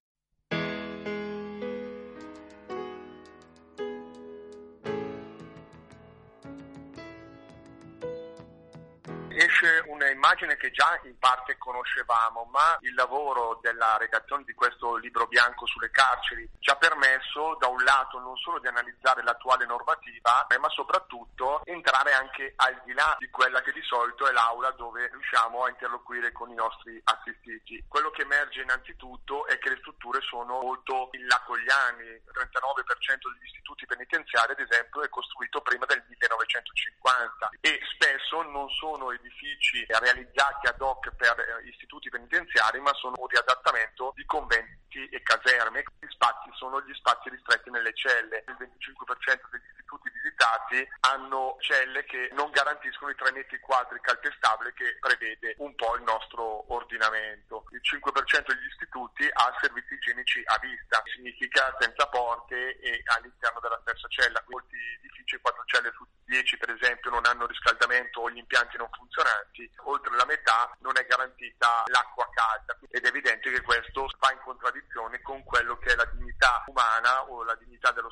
esce 9.37 9.85
un'immagine 9.87 10.57
che 10.57 10.71
già 10.71 10.99
in 11.05 11.19
parte 11.19 11.57
conoscevamo, 11.59 12.49
ma 12.51 12.77
il 12.81 12.95
lavoro 12.95 13.59
della 13.63 13.97
redazione 13.99 14.45
di 14.45 14.55
questo 14.55 14.97
libro 14.97 15.27
bianco 15.27 15.67
sulle 15.67 15.91
carceri 15.91 16.49
ci 16.59 16.71
ha 16.71 16.77
permesso 16.77 17.57
da 17.61 17.69
un 17.69 17.83
lato 17.85 18.19
non 18.19 18.37
solo 18.37 18.59
di 18.59 18.67
analizzare 18.67 19.23
l'attuale 19.23 19.67
normativa, 19.67 20.06
ma 20.23 20.69
soprattutto 20.71 21.65
entrare 21.65 22.13
anche 22.13 22.55
al 22.57 22.81
di 22.85 22.93
là 22.93 23.17
di 23.19 23.29
quella 23.31 23.61
che 23.63 23.73
di 23.73 23.83
solito 23.83 24.27
è 24.27 24.33
l'aula 24.33 24.71
dove 24.73 25.09
riusciamo 25.09 25.65
a 25.65 25.71
interloquire 25.71 26.33
con 26.33 26.51
i 26.51 26.55
nostri 26.55 27.01
assistiti. 27.05 27.85
Quello 27.89 28.11
che 28.11 28.23
emerge 28.23 28.63
innanzitutto 28.63 29.47
è 29.47 29.59
che 29.59 29.71
le 29.71 29.77
strutture 29.79 30.21
sono 30.23 30.61
molto 30.61 31.11
in 31.13 31.27
là 31.27 31.41
con 31.47 31.59
gli 31.59 31.71
anni, 31.71 32.07
il 32.07 32.23
39% 32.33 33.33
degli 33.33 33.47
istituti 33.47 33.87
penitenziari 33.87 34.53
ad 34.53 34.61
esempio 34.61 35.03
è 35.03 35.09
costruito 35.09 35.61
prima 35.61 35.87
del 35.87 36.03
1950 36.09 37.51
e 37.61 37.81
spesso 37.95 38.43
non 38.43 38.69
sono 38.71 39.13
edifici 39.13 39.37
edifici 39.37 39.85
realizzati 39.89 40.67
ad 40.67 40.81
hoc 40.81 41.11
per 41.15 41.39
eh, 41.39 41.69
istituti 41.69 42.09
penitenziari, 42.09 42.81
ma 42.81 42.93
sono 42.95 43.15
un 43.19 43.27
riadattamento 43.27 44.13
di 44.15 44.25
conventi 44.25 45.07
e 45.09 45.23
caserme. 45.23 45.85
Gli 46.01 46.09
spazi 46.09 46.51
sono 46.55 46.81
gli 46.83 46.95
spazi 46.95 47.29
ristretti 47.29 47.71
nelle 47.71 47.93
celle. 47.95 48.45
Il 48.47 48.57
25% 48.59 49.51
degli 49.51 49.69
istituti 49.73 50.06
visitati 50.11 50.87
hanno 51.01 51.57
celle 51.61 52.05
che 52.05 52.29
non 52.33 52.51
garantiscono 52.51 53.11
i 53.11 53.15
3 53.15 53.33
metri 53.33 53.59
quadri 53.61 54.01
calpestabile 54.01 54.73
che 54.75 54.97
prevede 55.01 55.55
un 55.59 55.75
po' 55.75 55.97
il 55.97 56.03
nostro 56.03 56.73
ordinamento. 56.73 57.65
Il 57.73 57.81
5% 57.83 58.47
degli 58.47 58.67
istituti 58.67 59.29
ha 59.33 59.57
servizi 59.61 59.95
igienici 59.95 60.43
a 60.45 60.59
vista, 60.59 61.03
significa 61.15 61.75
senza 61.79 62.07
porte 62.09 62.79
e 62.79 63.03
all'interno 63.17 63.61
della 63.61 63.81
stessa 63.83 64.09
cella. 64.09 64.43
Molti 64.49 64.77
edifici, 64.99 65.39
4 65.39 65.65
celle 65.67 65.93
su 65.97 66.07
10 66.25 66.57
per 66.57 66.71
esempio, 66.71 67.11
non 67.11 67.25
hanno 67.27 67.47
riscaldamento 67.47 68.21
o 68.21 68.31
gli 68.31 68.39
impianti 68.39 68.77
non 68.77 68.89
funzionanti, 68.91 69.71
oltre 69.85 70.15
la 70.17 70.25
metà 70.25 70.75
non 70.81 70.97
è 70.97 71.07
garantita 71.07 71.85
l'acqua 71.87 72.29
calda 72.33 72.77
ed 72.91 73.05
è 73.05 73.09
evidente 73.09 73.51
che 73.51 73.63
questo 73.63 74.09
va 74.19 74.33
in 74.33 74.39
contraddizione 74.43 75.21
con 75.23 75.43
quello 75.45 75.79
che 75.79 75.93
è 75.93 75.97
la 75.97 76.05
dignità 76.07 76.65
umana 76.67 77.25
o 77.25 77.45
la 77.45 77.55
dignità 77.57 77.93
dello 77.93 78.11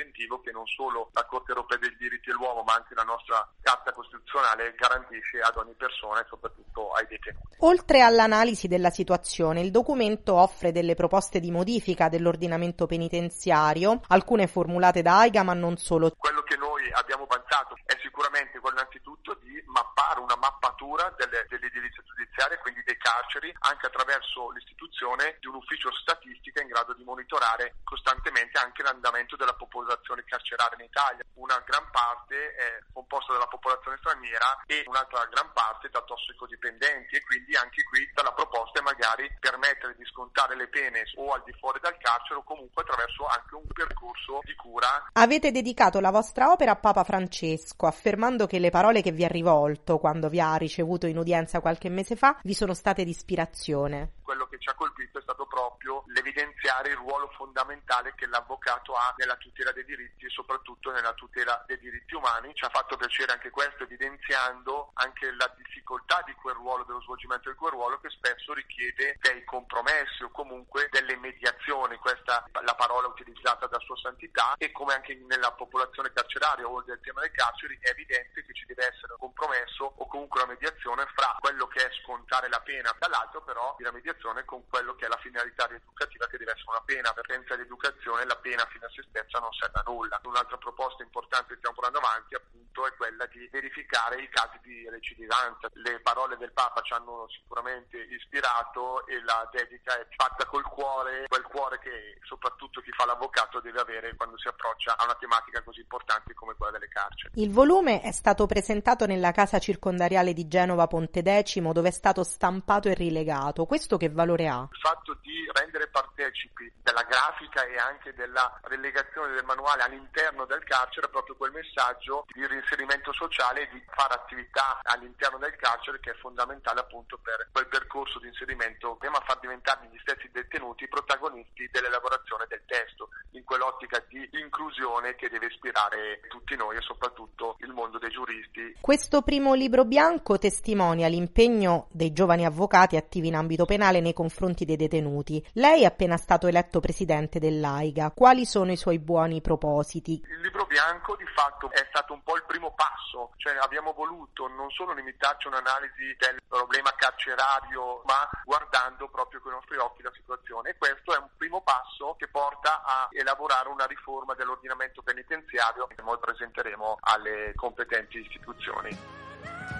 detentivo 0.00 0.40
che 0.40 0.50
non 0.50 0.66
solo 0.66 1.10
la 1.12 1.24
Corte 1.26 1.52
europea 1.52 1.78
dei 1.78 1.94
diritti 1.98 2.30
dell'uomo 2.30 2.62
ma 2.62 2.74
anche 2.74 2.94
la 2.94 3.02
nostra 3.02 3.46
Carta 3.60 3.92
Costituzionale 3.92 4.74
garantisce 4.76 5.40
ad 5.40 5.56
ogni 5.56 5.74
persona 5.74 6.20
e 6.20 6.26
soprattutto 6.28 6.92
ai 6.92 7.06
detenuti. 7.06 7.56
Oltre 7.60 8.00
all'analisi 8.00 8.68
della 8.68 8.90
situazione, 8.90 9.60
il 9.60 9.70
documento 9.70 10.34
offre 10.34 10.72
delle 10.72 10.94
proposte 10.94 11.40
di 11.40 11.50
modifica 11.50 12.08
dell'ordinamento 12.08 12.86
penitenziario, 12.86 14.00
alcune 14.08 14.46
formulate 14.46 15.02
da 15.02 15.18
AIGA 15.20 15.42
ma 15.42 15.54
non 15.54 15.76
solo. 15.76 16.10
Quello 16.16 16.42
noi 16.80 16.90
abbiamo 16.92 17.26
pensato 17.26 17.76
è 17.84 17.96
sicuramente 18.00 18.58
quello 18.58 18.80
innanzitutto 18.80 19.34
di 19.34 19.62
mappare 19.66 20.20
una 20.20 20.36
mappatura 20.36 21.12
delle, 21.16 21.44
dell'edilizia 21.48 22.02
giudiziaria, 22.02 22.58
quindi 22.58 22.82
dei 22.84 22.96
carceri, 22.96 23.54
anche 23.60 23.86
attraverso 23.86 24.50
l'istituzione 24.50 25.36
di 25.40 25.46
un 25.46 25.56
ufficio 25.56 25.92
statistica 25.92 26.62
in 26.62 26.68
grado 26.68 26.94
di 26.94 27.04
monitorare 27.04 27.76
costantemente 27.84 28.58
anche 28.58 28.82
l'andamento 28.82 29.36
della 29.36 29.54
popolazione 29.54 30.24
carceraria 30.24 30.78
in 30.78 30.88
Italia. 30.88 31.24
Una 31.34 31.60
gran 31.66 31.84
parte 31.90 32.54
è 32.54 32.78
composta 32.92 33.32
dalla 33.32 33.48
popolazione 33.48 33.98
straniera 33.98 34.62
e 34.66 34.84
un'altra 34.86 35.26
gran 35.26 35.52
parte 35.52 35.90
da 35.90 36.00
tossicodipendenti 36.00 37.16
e 37.16 37.22
quindi 37.22 37.56
anche 37.56 37.82
qui 37.84 38.08
la 38.14 38.32
proposta 38.32 38.78
è 38.78 38.82
magari 38.82 39.28
permettere 39.40 39.94
di 39.96 40.04
scontare 40.06 40.54
le 40.54 40.68
pene 40.68 41.04
o 41.16 41.32
al 41.32 41.42
di 41.44 41.52
fuori 41.58 41.80
dal 41.80 41.96
carcere 41.98 42.40
o 42.40 42.44
comunque 42.44 42.82
attraverso 42.82 43.26
anche 43.26 43.54
un 43.54 43.66
percorso 43.66 44.40
di 44.42 44.54
cura. 44.54 45.08
Avete 45.12 45.50
dedicato 45.50 46.00
la 46.00 46.10
vostra 46.10 46.50
opera 46.50 46.69
a 46.70 46.76
Papa 46.76 47.04
Francesco, 47.04 47.86
affermando 47.86 48.46
che 48.46 48.58
le 48.58 48.70
parole 48.70 49.02
che 49.02 49.12
vi 49.12 49.24
ha 49.24 49.28
rivolto 49.28 49.98
quando 49.98 50.28
vi 50.28 50.40
ha 50.40 50.54
ricevuto 50.56 51.06
in 51.06 51.18
udienza 51.18 51.60
qualche 51.60 51.88
mese 51.88 52.16
fa 52.16 52.38
vi 52.42 52.54
sono 52.54 52.74
state 52.74 53.04
di 53.04 53.10
ispirazione. 53.10 54.12
Ci 54.60 54.68
ha 54.68 54.74
colpito 54.74 55.18
è 55.18 55.22
stato 55.22 55.46
proprio 55.46 56.04
l'evidenziare 56.08 56.90
il 56.90 56.96
ruolo 56.96 57.30
fondamentale 57.34 58.14
che 58.14 58.26
l'avvocato 58.26 58.92
ha 58.92 59.14
nella 59.16 59.36
tutela 59.36 59.72
dei 59.72 59.86
diritti 59.86 60.26
e 60.26 60.28
soprattutto 60.28 60.90
nella 60.90 61.14
tutela 61.14 61.64
dei 61.66 61.78
diritti 61.78 62.14
umani. 62.14 62.54
Ci 62.54 62.66
ha 62.66 62.68
fatto 62.68 62.98
piacere 62.98 63.32
anche 63.32 63.48
questo, 63.48 63.84
evidenziando 63.84 64.90
anche 64.94 65.32
la 65.32 65.50
difficoltà 65.56 66.22
di 66.26 66.34
quel 66.34 66.56
ruolo, 66.56 66.84
dello 66.84 67.00
svolgimento 67.00 67.48
di 67.48 67.56
quel 67.56 67.72
ruolo 67.72 68.00
che 68.00 68.10
spesso 68.10 68.52
richiede 68.52 69.16
dei 69.22 69.42
compromessi 69.44 70.24
o 70.24 70.30
comunque 70.30 70.88
delle 70.90 71.16
mediazioni. 71.16 71.96
Questa 71.96 72.44
è 72.44 72.60
la 72.62 72.74
parola 72.74 73.08
utilizzata 73.08 73.66
da 73.66 73.78
Sua 73.78 73.96
Santità 73.96 74.56
e 74.58 74.72
come 74.72 74.92
anche 74.92 75.14
nella 75.14 75.52
popolazione 75.52 76.12
carceraria 76.12 76.68
o 76.68 76.82
del 76.82 77.00
tema 77.00 77.20
delle 77.20 77.32
carceri 77.32 77.78
è 77.80 77.88
evidente 77.88 78.44
che 78.44 78.52
ci 78.52 78.66
deve 78.66 78.92
essere 78.92 79.14
un 79.16 79.32
compromesso 79.32 79.94
o 79.96 80.06
comunque 80.06 80.40
la 80.40 80.46
mediazione 80.46 81.06
fra 81.14 81.36
quello 81.40 81.66
che 81.68 81.86
è 81.86 81.90
scontare 82.02 82.48
la 82.48 82.60
pena, 82.60 82.94
dall'altro 82.98 83.42
però 83.42 83.74
la 83.78 83.92
mediazione 83.92 84.44
con 84.50 84.66
quello 84.66 84.96
che 84.96 85.06
è 85.06 85.08
la 85.08 85.22
finalità 85.22 85.66
rieducativa 85.66 86.26
che 86.26 86.36
deve 86.36 86.50
essere 86.50 86.74
una 86.74 86.82
pena, 86.82 87.12
perché 87.14 87.34
senza 87.34 87.54
l'educazione 87.54 88.26
la 88.26 88.34
pena 88.34 88.66
fino 88.66 88.84
a 88.84 88.90
se 88.90 89.06
stessa 89.06 89.38
non 89.38 89.52
serve 89.54 89.78
a 89.78 89.86
nulla. 89.86 90.18
Un'altra 90.24 90.58
proposta 90.58 91.04
importante 91.04 91.54
che 91.54 91.62
stiamo 91.62 91.78
portando 91.78 92.02
avanti 92.02 92.34
appunto 92.34 92.86
è 92.86 92.92
quella 92.98 93.26
di 93.26 93.46
verificare 93.46 94.20
i 94.20 94.28
casi 94.28 94.58
di 94.66 94.90
recidivanza. 94.90 95.70
Le 95.74 96.00
parole 96.00 96.36
del 96.36 96.50
Papa 96.50 96.82
ci 96.82 96.92
hanno 96.94 97.30
sicuramente 97.30 97.96
ispirato 98.10 99.06
e 99.06 99.22
la 99.22 99.48
dedica 99.52 99.94
è 99.94 100.06
fatta 100.18 100.46
col 100.46 100.66
cuore, 100.66 101.26
quel 101.28 101.46
cuore 101.46 101.78
che 101.78 102.18
soprattutto 102.26 102.80
chi 102.80 102.90
fa 102.90 103.06
l'avvocato 103.06 103.60
deve 103.60 103.78
avere 103.78 104.16
quando 104.16 104.36
si 104.36 104.48
approccia 104.48 104.96
a 104.96 105.04
una 105.04 105.14
tematica 105.14 105.62
così 105.62 105.80
importante 105.80 106.34
come 106.34 106.54
quella 106.58 106.72
delle 106.72 106.88
carceri. 106.88 107.40
Il 107.40 107.52
volume 107.52 108.02
è 108.02 108.10
stato 108.10 108.46
presentato 108.46 109.06
nella 109.06 109.30
casa 109.30 109.60
circondariale 109.60 110.32
di 110.32 110.48
Genova 110.48 110.88
Pontedecimo 110.88 111.72
dove 111.72 111.88
è 111.88 111.92
stato 111.92 112.24
stampato 112.24 112.88
e 112.88 112.94
rilegato. 112.94 113.66
Questo 113.66 113.96
che 113.96 114.10
valore 114.10 114.39
ha? 114.48 114.66
Il 114.70 114.78
fatto 114.78 115.16
di 115.22 115.48
rendere 115.52 115.88
partecipi 115.88 116.70
della 116.82 117.02
grafica 117.02 117.64
e 117.64 117.76
anche 117.78 118.14
della 118.14 118.58
relegazione 118.62 119.34
del 119.34 119.44
manuale 119.44 119.82
all'interno 119.82 120.44
del 120.46 120.62
carcere 120.64 121.06
è 121.06 121.10
proprio 121.10 121.36
quel 121.36 121.52
messaggio 121.52 122.26
di 122.32 122.46
reinserimento 122.46 123.12
sociale 123.12 123.62
e 123.62 123.68
di 123.72 123.82
fare 123.90 124.14
attività 124.14 124.80
all'interno 124.82 125.38
del 125.38 125.54
carcere 125.56 126.00
che 126.00 126.10
è 126.10 126.14
fondamentale 126.14 126.80
appunto 126.80 127.18
per 127.22 127.48
quel 127.52 127.68
percorso 127.68 128.18
di 128.18 128.28
inserimento, 128.28 128.96
prima 128.96 129.18
a 129.18 129.24
far 129.26 129.38
diventare 129.40 129.88
gli 129.90 129.98
stessi 130.00 130.30
detenuti 130.32 130.88
protagonisti 130.88 131.68
dell'elaborazione 131.70 132.46
del 132.48 132.62
testo, 132.66 133.10
in 133.32 133.44
quell'ottica 133.44 134.02
di 134.08 134.28
inclusione 134.40 135.14
che 135.14 135.28
deve 135.28 135.46
ispirare 135.46 136.20
tutti 136.28 136.56
noi 136.56 136.76
e 136.76 136.80
soprattutto 136.80 137.56
il 137.60 137.72
mondo 137.72 137.98
dei 137.98 138.10
giuristi. 138.10 138.76
Questo 138.80 139.22
primo 139.22 139.54
libro 139.54 139.84
bianco 139.84 140.38
testimonia 140.38 141.08
l'impegno 141.08 141.88
dei 141.90 142.12
giovani 142.12 142.44
avvocati 142.44 142.96
attivi 142.96 143.28
in 143.28 143.36
ambito 143.36 143.64
penale 143.64 144.00
nei 144.00 144.12
confronti 144.12 144.29
dei 144.64 144.76
detenuti. 144.76 145.44
Lei 145.54 145.82
è 145.82 145.86
appena 145.86 146.16
stato 146.16 146.46
eletto 146.46 146.80
presidente 146.80 147.38
dell'AIGA. 147.38 148.12
Quali 148.12 148.46
sono 148.46 148.72
i 148.72 148.76
suoi 148.76 148.98
buoni 148.98 149.40
propositi? 149.40 150.22
Il 150.28 150.40
libro 150.40 150.66
bianco 150.66 151.16
di 151.16 151.26
fatto 151.34 151.70
è 151.70 151.84
stato 151.88 152.12
un 152.12 152.22
po' 152.22 152.36
il 152.36 152.44
primo 152.46 152.72
passo, 152.74 153.32
cioè 153.36 153.56
abbiamo 153.60 153.92
voluto 153.92 154.46
non 154.48 154.70
solo 154.70 154.92
limitarci 154.92 155.46
a 155.46 155.50
un'analisi 155.50 156.16
del 156.18 156.40
problema 156.46 156.92
carcerario, 156.96 158.02
ma 158.04 158.28
guardando 158.44 159.08
proprio 159.08 159.40
con 159.40 159.52
i 159.52 159.54
nostri 159.54 159.76
occhi 159.76 160.02
la 160.02 160.12
situazione. 160.14 160.70
E 160.70 160.78
questo 160.78 161.14
è 161.14 161.18
un 161.18 161.28
primo 161.36 161.60
passo 161.62 162.14
che 162.18 162.28
porta 162.28 162.82
a 162.84 163.08
elaborare 163.10 163.68
una 163.68 163.86
riforma 163.86 164.34
dell'ordinamento 164.34 165.02
penitenziario 165.02 165.86
che 165.86 166.02
noi 166.02 166.18
presenteremo 166.18 166.98
alle 167.00 167.52
competenti 167.56 168.18
istituzioni. 168.18 169.79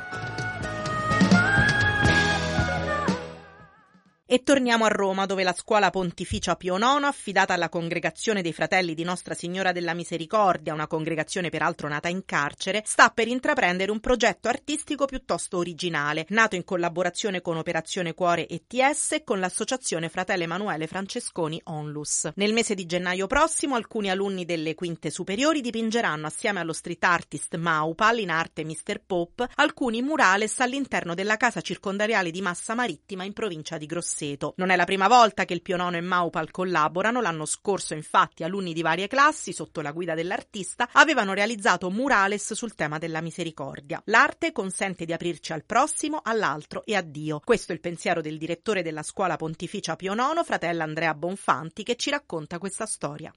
E 4.33 4.45
torniamo 4.45 4.85
a 4.85 4.89
Roma, 4.89 5.27
dove 5.27 5.43
la 5.43 5.53
scuola 5.53 5.91
Pontificia 5.91 6.55
Pio 6.55 6.77
IX, 6.77 7.03
affidata 7.03 7.53
alla 7.53 7.69
congregazione 7.69 8.43
dei 8.43 8.53
fratelli 8.53 8.95
di 8.95 9.03
Nostra 9.03 9.35
Signora 9.35 9.73
della 9.73 9.93
Misericordia, 9.93 10.73
una 10.73 10.87
congregazione 10.87 11.49
peraltro 11.51 11.89
nata 11.89 12.07
in 12.07 12.25
carcere, 12.25 12.85
sta 12.87 13.11
per 13.11 13.27
intraprendere 13.27 13.91
un 13.91 13.99
progetto 13.99 14.47
artistico 14.47 15.07
piuttosto 15.07 15.57
originale, 15.57 16.27
nato 16.29 16.55
in 16.55 16.63
collaborazione 16.63 17.41
con 17.41 17.57
Operazione 17.57 18.15
Cuore 18.15 18.47
ETS 18.47 19.15
e 19.15 19.25
con 19.25 19.41
l'associazione 19.41 20.09
Fratello 20.09 20.45
Emanuele 20.45 20.87
Francesconi 20.87 21.61
Onlus. 21.65 22.31
Nel 22.37 22.53
mese 22.53 22.77
di 22.77 22.87
gennaio 22.87 23.27
prossimo, 23.27 23.75
alcuni 23.75 24.11
alunni 24.11 24.45
delle 24.45 24.77
quinte 24.77 25.11
superiori 25.11 25.61
dipingeranno 25.61 26.29
assieme 26.29 26.61
allo 26.61 26.73
street 26.73 27.03
artist 27.03 27.57
Maupal 27.57 28.21
in 28.21 28.31
arte 28.31 28.65
Mr. 28.65 29.03
Pop 29.05 29.45
alcuni 29.57 30.03
murales 30.03 30.61
all'interno 30.61 31.15
della 31.15 31.37
casa 31.37 31.61
circondariale 31.61 32.31
di 32.31 32.41
Massa 32.41 32.77
Marittima 32.77 33.25
in 33.25 33.33
provincia 33.33 33.77
di 33.77 33.87
Grosseto. 33.87 34.19
Grosseto. 34.21 34.55
Non 34.57 34.71
è 34.71 34.77
la 34.77 34.85
prima 34.85 35.09
volta 35.09 35.45
che 35.45 35.55
il 35.55 35.63
Pionono 35.63 35.97
e 35.97 36.01
Maupal 36.01 36.51
collaborano, 36.51 37.21
l'anno 37.21 37.47
scorso 37.47 37.95
infatti 37.95 38.45
alunni 38.45 38.73
di 38.73 38.83
varie 38.83 39.09
classi, 39.09 39.53
sotto 39.53 39.81
la 39.81 39.93
guida 39.93 40.15
dell'artista, 40.15 40.89
avevano 40.93 41.33
realizzato 41.33 41.91
murales 41.91 42.53
sul 42.53 42.75
tema 42.75 42.99
della 42.99 43.23
misericordia. 43.23 44.01
L'arte 44.07 44.53
consente 44.53 45.05
di 45.05 45.13
aprirci 45.13 45.53
al 45.53 45.65
prossimo, 45.65 46.21
all'altro 46.23 46.85
e 46.85 46.95
a 46.95 47.03
Dio. 47.03 47.41
Questo 47.43 47.73
è 47.73 47.75
il 47.75 47.81
pensiero 47.81 48.21
del 48.21 48.39
direttore 48.39 48.83
della 48.83 49.03
scuola 49.03 49.37
pontificia 49.37 49.97
Pio 49.97 50.13
IX, 50.13 50.45
fratello 50.45 50.83
Andrea 50.83 51.15
Bonfanti, 51.15 51.83
che 51.83 51.97
ci 51.97 52.11
racconta 52.11 52.59
questa 52.59 52.87
storia. 52.87 53.33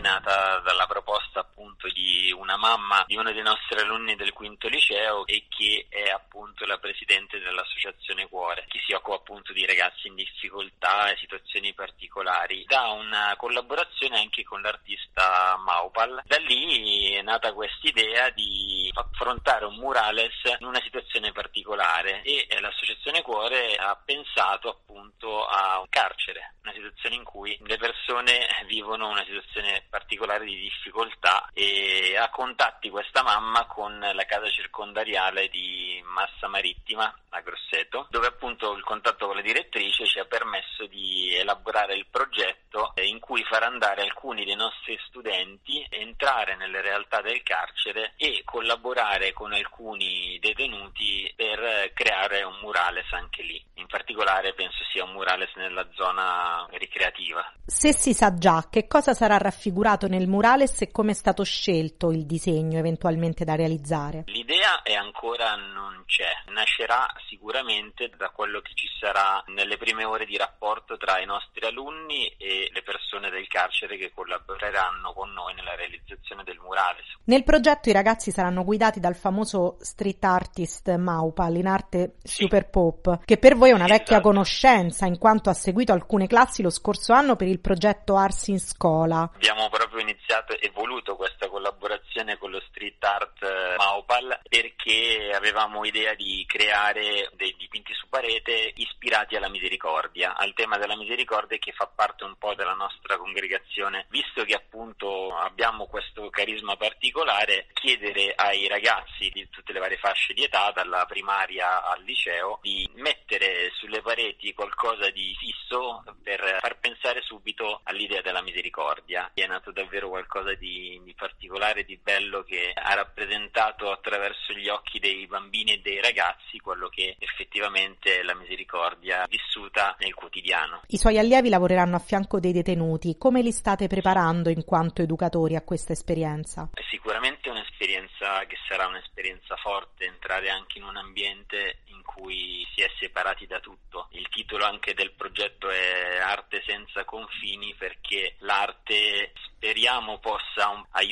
Nata 0.00 0.58
dalla 0.60 0.86
proposta 0.86 1.46
appunto 1.60 1.88
di 1.88 2.32
una 2.34 2.56
mamma 2.56 3.04
di 3.06 3.16
uno 3.16 3.32
dei 3.32 3.42
nostri 3.42 3.78
alunni 3.80 4.16
del 4.16 4.32
quinto 4.32 4.66
liceo 4.68 5.26
e 5.26 5.44
che 5.48 5.86
è 5.90 6.08
appunto 6.08 6.64
la 6.64 6.78
presidente 6.78 7.38
dell'associazione 7.38 8.28
Cuore, 8.28 8.64
che 8.68 8.80
si 8.86 8.94
occupa 8.94 9.16
appunto 9.16 9.52
di 9.52 9.66
ragazzi 9.66 10.08
in 10.08 10.14
difficoltà 10.14 11.10
e 11.10 11.18
situazioni 11.18 11.74
particolari. 11.74 12.64
Da 12.66 12.88
una 12.88 13.34
collaborazione 13.36 14.18
anche 14.18 14.42
con 14.42 14.62
l'artista 14.62 15.56
Maupal. 15.62 16.22
Da 16.24 16.38
lì 16.38 17.12
è 17.12 17.22
nata 17.22 17.52
questa 17.52 17.88
idea 17.88 18.30
di 18.30 18.90
affrontare 18.94 19.66
un 19.66 19.74
murales 19.74 20.32
in 20.58 20.66
una 20.66 20.80
situazione 20.80 21.32
particolare 21.32 22.22
e 22.22 22.46
l'associazione 22.58 23.20
Cuore 23.20 23.74
ha 23.76 23.94
pensato 24.02 24.70
appunto 24.70 25.44
a 25.46 25.78
un 25.80 25.88
carcere, 25.90 26.54
una 26.62 26.72
situazione 26.72 27.16
in 27.16 27.24
cui 27.24 27.58
le 27.64 27.76
persone 27.76 28.46
vivono 28.66 29.08
una 29.08 29.24
situazione 29.24 29.84
particolare 29.90 30.44
di 30.44 30.56
difficoltà 30.56 31.49
e 31.52 32.16
ha 32.16 32.28
contatti 32.30 32.90
questa 32.90 33.22
mamma 33.22 33.66
con 33.66 33.98
la 33.98 34.24
casa 34.24 34.48
circondariale 34.48 35.48
di 35.48 36.02
Massa 36.04 36.48
Marittima 36.48 37.12
a 37.30 37.40
Grosseto, 37.40 38.06
dove 38.10 38.26
appunto 38.26 38.74
il 38.74 38.82
contatto 38.82 39.26
con 39.26 39.36
la 39.36 39.42
direttrice 39.42 40.06
ci 40.06 40.18
ha 40.18 40.24
permesso 40.24 40.86
di 40.86 41.34
elaborare 41.34 41.94
il 41.94 42.06
progetto 42.10 42.92
in 43.02 43.18
cui 43.20 43.44
far 43.44 43.62
andare 43.62 44.02
alcuni 44.02 44.44
dei 44.44 44.56
nostri 44.56 44.98
studenti, 45.06 45.84
entrare 45.88 46.56
nelle 46.56 46.80
realtà 46.80 47.20
del 47.20 47.42
carcere 47.42 48.14
e 48.16 48.42
collaborare 48.44 49.32
con 49.32 49.52
alcuni 49.52 50.38
detenuti 50.40 51.32
per 51.36 51.92
creare 51.94 52.42
un 52.42 52.58
murales 52.60 53.06
anche 53.12 53.42
lì. 53.42 53.62
In 53.74 53.86
particolare 53.86 54.52
penso 54.54 54.84
sia 54.92 55.04
un 55.04 55.12
murales 55.12 55.50
nella 55.54 55.86
zona 55.94 56.66
ricreativa. 56.70 57.52
Se 57.64 57.92
si 57.92 58.12
sa 58.12 58.34
già 58.34 58.68
che 58.70 58.86
cosa 58.86 59.14
sarà 59.14 59.38
raffigurato 59.38 60.06
nel 60.06 60.28
murales 60.28 60.82
e 60.82 60.90
come 60.90 61.12
è 61.12 61.14
stato 61.14 61.39
scelto 61.44 62.10
il 62.10 62.26
disegno 62.26 62.78
eventualmente 62.78 63.44
da 63.44 63.54
realizzare? 63.54 64.24
L'idea 64.26 64.82
è 64.82 64.94
ancora 64.94 65.54
non 65.56 66.04
c'è, 66.06 66.50
nascerà 66.52 67.06
sicuramente 67.28 68.10
da 68.16 68.30
quello 68.30 68.60
che 68.60 68.72
ci 68.74 68.88
sarà 68.98 69.42
nelle 69.46 69.76
prime 69.76 70.04
ore 70.04 70.26
di 70.26 70.36
rapporto 70.36 70.96
tra 70.96 71.20
i 71.20 71.26
nostri 71.26 71.64
alunni 71.64 72.26
e 72.36 72.68
le 72.72 72.82
persone 72.82 73.30
del 73.30 73.46
carcere 73.46 73.96
che 73.96 74.12
collaboreranno 74.12 75.12
con 75.12 75.30
noi 75.32 75.54
nella 75.54 75.74
realizzazione 75.74 76.42
del 76.44 76.58
murales. 76.58 77.06
Nel 77.24 77.44
progetto 77.44 77.88
i 77.88 77.92
ragazzi 77.92 78.30
saranno 78.30 78.64
guidati 78.64 79.00
dal 79.00 79.14
famoso 79.14 79.76
street 79.80 80.24
artist 80.24 80.94
Maupal 80.96 81.56
in 81.56 81.66
arte 81.66 82.16
sì. 82.22 82.42
super 82.42 82.68
pop, 82.68 83.24
che 83.24 83.38
per 83.38 83.56
voi 83.56 83.70
è 83.70 83.74
una 83.74 83.84
sì, 83.84 83.92
vecchia 83.92 84.16
esatto. 84.16 84.28
conoscenza 84.28 85.06
in 85.06 85.18
quanto 85.18 85.50
ha 85.50 85.54
seguito 85.54 85.92
alcune 85.92 86.26
classi 86.26 86.62
lo 86.62 86.70
scorso 86.70 87.12
anno 87.12 87.36
per 87.36 87.48
il 87.48 87.60
progetto 87.60 88.16
Arsi 88.16 88.50
in 88.50 88.60
Scola. 88.60 89.30
Abbiamo 89.34 89.68
proprio 89.68 90.00
iniziato 90.00 90.58
e 90.58 90.70
voluto 90.74 91.16
questa 91.30 91.48
collaborazione 91.48 92.36
con 92.38 92.50
lo 92.50 92.60
street 92.68 93.02
art 93.04 93.42
eh, 93.42 93.76
Maupal 93.76 94.40
perché 94.48 95.30
avevamo 95.32 95.84
idea 95.84 96.14
di 96.14 96.44
creare 96.46 97.30
dei 97.34 97.54
dipinti 97.56 97.94
su 97.94 98.08
parete 98.08 98.72
ispirati 98.74 99.36
alla 99.36 99.48
misericordia, 99.48 100.36
al 100.36 100.52
tema 100.54 100.76
della 100.76 100.96
misericordia 100.96 101.58
che 101.58 101.72
fa 101.72 101.86
parte 101.86 102.24
un 102.24 102.34
po' 102.36 102.54
della 102.54 102.74
nostra 102.74 103.16
congregazione. 103.16 104.06
Visto 104.08 104.44
che 104.44 104.54
appunto 104.54 105.36
abbiamo 105.36 105.86
questo 105.86 106.28
carisma 106.30 106.76
particolare, 106.76 107.68
chiedere 107.74 108.32
ai 108.34 108.66
ragazzi 108.66 109.30
di 109.30 109.48
tutte 109.48 109.72
le 109.72 109.78
varie 109.78 109.98
fasce 109.98 110.34
di 110.34 110.42
età, 110.42 110.72
dalla 110.72 111.06
primaria 111.06 111.84
al 111.84 112.02
liceo, 112.02 112.58
di 112.62 112.88
mettere 112.94 113.70
sulle 113.74 114.02
pareti 114.02 114.52
qualcosa 114.52 115.08
di 115.10 115.34
fisso 115.38 116.02
per 116.22 116.58
far 116.60 116.78
pensare 116.78 117.20
subito 117.22 117.80
all'idea 117.84 118.20
della 118.20 118.42
misericordia. 118.42 119.30
È 119.32 119.46
nato 119.46 119.70
davvero 119.70 120.08
qualcosa 120.08 120.54
di, 120.54 121.00
di 121.04 121.14
particolare, 121.20 121.84
di 121.84 121.98
bello 122.02 122.42
che 122.42 122.72
ha 122.74 122.94
rappresentato 122.94 123.92
attraverso 123.92 124.54
gli 124.54 124.68
occhi 124.68 124.98
dei 124.98 125.26
bambini 125.26 125.74
e 125.74 125.80
dei 125.82 126.00
ragazzi 126.00 126.58
quello 126.58 126.88
che 126.88 127.14
effettivamente 127.18 128.20
è 128.20 128.22
la 128.22 128.34
misericordia 128.34 129.26
vissuta 129.28 129.94
nel 129.98 130.14
quotidiano. 130.14 130.80
I 130.86 130.96
suoi 130.96 131.18
allievi 131.18 131.50
lavoreranno 131.50 131.96
a 131.96 131.98
fianco 131.98 132.40
dei 132.40 132.52
detenuti. 132.52 133.18
Come 133.18 133.42
li 133.42 133.52
state 133.52 133.86
preparando 133.86 134.48
in 134.48 134.64
quanto 134.64 135.02
educatori 135.02 135.56
a 135.56 135.62
questa 135.62 135.92
esperienza? 135.92 136.70
È 136.72 136.82
sicuramente 136.88 137.50
un'esperienza 137.50 138.46
che 138.46 138.56
sarà 138.66 138.86
un'esperienza 138.86 139.56
forte, 139.56 140.06
entrare 140.06 140.48
anche 140.48 140.78
in 140.78 140.84
un 140.84 140.96
ambiente 140.96 141.80
in 141.86 142.02
cui 142.02 142.66
si 142.74 142.80
è 142.80 142.90
separati 142.98 143.46
da 143.46 143.60
tutto. 143.60 144.08
Il 144.12 144.28
titolo 144.30 144.64
anche 144.64 144.94
del 144.94 145.12
progetto 145.12 145.68
è 145.68 146.18
Arte 146.18 146.62
senza 146.64 147.04
confini 147.04 147.74
perché 147.76 148.36
l'arte 148.38 149.32
speriamo 149.60 150.18
possa 150.18 150.86
aiutare 150.92 151.09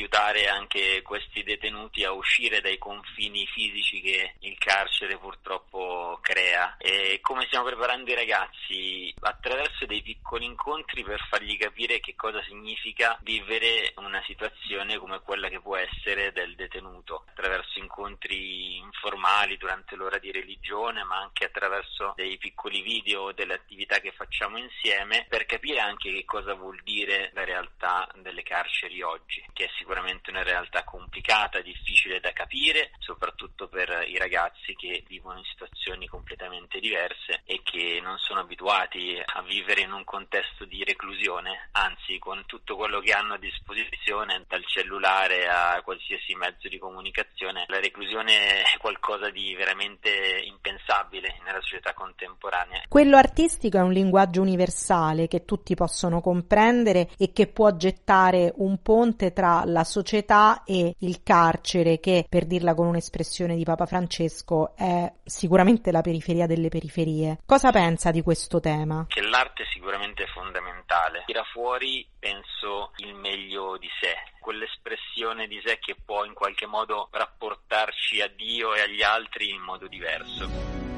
anche 0.49 1.03
questi 1.03 1.43
detenuti 1.43 2.05
a 2.05 2.13
uscire 2.13 2.61
dai 2.61 2.79
confini 2.79 3.47
fisici 3.47 4.01
che 4.01 4.35
il 4.41 4.57
carcere 4.59 5.17
purtroppo 5.19 6.19
crea. 6.21 6.77
E 6.79 7.19
come 7.23 7.47
stiamo 7.47 7.65
preparando 7.65 8.11
i 8.11 8.15
ragazzi? 8.15 9.15
Attraverso 9.21 9.87
dei 9.87 10.03
piccoli 10.03 10.45
incontri 10.45 11.03
per 11.03 11.25
fargli 11.29 11.57
capire 11.57 12.01
che 12.01 12.15
cosa 12.15 12.43
significa 12.45 13.19
vivere 13.23 13.93
una 13.97 14.23
situazione 14.27 14.99
come 14.99 15.21
quella 15.21 15.49
che 15.49 15.61
può 15.61 15.77
essere 15.77 16.33
del 16.33 16.55
detenuto, 16.55 17.25
attraverso 17.29 17.79
incontri 17.79 18.77
informali 18.77 19.57
durante 19.57 19.97
l'ora 19.97 20.19
di 20.19 20.31
religione, 20.31 21.05
ma 21.05 21.17
anche 21.19 21.47
attraverso 21.47 22.13
dei 22.17 22.37
piccoli 22.39 22.83
video, 22.83 23.33
delle 23.33 23.55
attività 23.55 24.01
che 24.01 24.13
facciamo 24.13 24.59
insieme, 24.59 25.27
per 25.29 25.47
capire 25.47 25.81
anche 25.81 26.13
che 26.13 26.25
cosa 26.25 26.55
vuol 26.55 26.81
dire 26.83 27.31
la 27.35 27.45
realtà 27.45 28.09
delle 28.17 28.43
carceri 28.43 29.03
oggi, 29.03 29.45
che 29.53 29.65
è 29.65 29.71
sicuramente 29.79 30.31
una 30.31 30.43
realtà 30.43 30.85
complicata, 30.85 31.61
difficile 31.61 32.21
da 32.21 32.33
capire, 32.33 32.91
soprattutto 32.99 33.69
per 33.69 34.05
i 34.07 34.19
ragazzi 34.19 34.75
che 34.75 35.05
vivono 35.07 35.39
in 35.39 35.45
situazioni 35.45 36.07
completamente 36.07 36.81
diverse 36.81 37.43
e 37.45 37.61
che 37.63 38.01
non 38.03 38.19
sono 38.19 38.41
abituati 38.41 39.23
a 39.25 39.43
vivere 39.43 39.83
in 39.83 39.93
un 39.93 40.05
contesto 40.05 40.65
di 40.65 40.83
reclusione, 40.85 41.69
anzi 41.73 42.19
con 42.19 42.43
tutto 42.47 42.77
quello 42.77 43.01
che 43.01 43.13
hanno 43.13 43.35
a 43.35 43.39
disposizione, 43.39 44.45
dal 44.49 44.65
cellulare 44.67 45.49
a 45.49 45.81
qualsiasi 45.83 46.35
mezzo 46.35 46.69
di 46.69 46.79
comunicazione, 46.79 47.65
la 47.69 47.81
reclusione 47.81 48.63
è 48.63 48.79
qualcosa 48.79 49.31
di 49.31 49.55
veramente 49.55 50.11
impensabile 50.45 51.39
nella 51.45 51.61
società 51.61 51.95
contemporanea. 51.95 52.83
Quello 52.89 53.17
artistico 53.17 53.79
è 53.79 53.83
un 53.83 53.93
linguaggio 53.93 54.41
universale 54.41 55.29
che 55.29 55.45
tutti 55.45 55.75
possono 55.75 56.21
comprendere 56.21 57.11
e 57.17 57.33
che 57.33 57.47
può 57.47 57.77
gettare 57.77 58.53
un 58.57 58.83
ponte 58.83 59.33
tra 59.33 59.63
la 59.69 59.85
società 59.85 60.63
e 60.65 60.95
il 60.99 61.23
carcere 61.23 62.01
che, 62.01 62.27
per 62.29 62.47
dirla 62.47 62.75
con 62.75 62.87
un'espressione 62.87 63.57
di 63.57 63.65
Papa 63.65 63.87
Francesco, 63.87 64.75
è 64.77 65.13
sicuramente 65.25 65.91
la 65.93 66.01
periferia 66.01 66.47
delle 66.47 66.69
periferie. 66.69 67.39
Cosa 67.47 67.71
pensa 67.71 68.11
di 68.11 68.23
questo 68.23 68.61
tema? 68.61 69.07
Che 69.09 69.21
l'arte 69.21 69.65
sicuramente 69.73 70.25
è 70.25 70.27
fondamentale. 70.29 71.23
Tira 71.27 71.45
fuori, 71.53 72.07
penso, 72.19 72.93
il 72.97 73.15
meglio 73.15 73.77
di 73.79 73.89
sé, 74.01 74.15
quell'espressione 74.41 75.47
di 75.47 75.61
sé 75.65 75.79
che 75.81 75.97
può 76.05 76.25
in 76.25 76.35
qualche 76.35 76.67
modo 76.67 77.09
rapportarci 77.11 78.21
a 78.21 78.29
Dio 78.29 78.75
e 78.75 78.81
agli 78.81 79.03
altri 79.03 79.51
in 79.51 79.61
modo 79.61 79.87
diverso. 79.87 80.98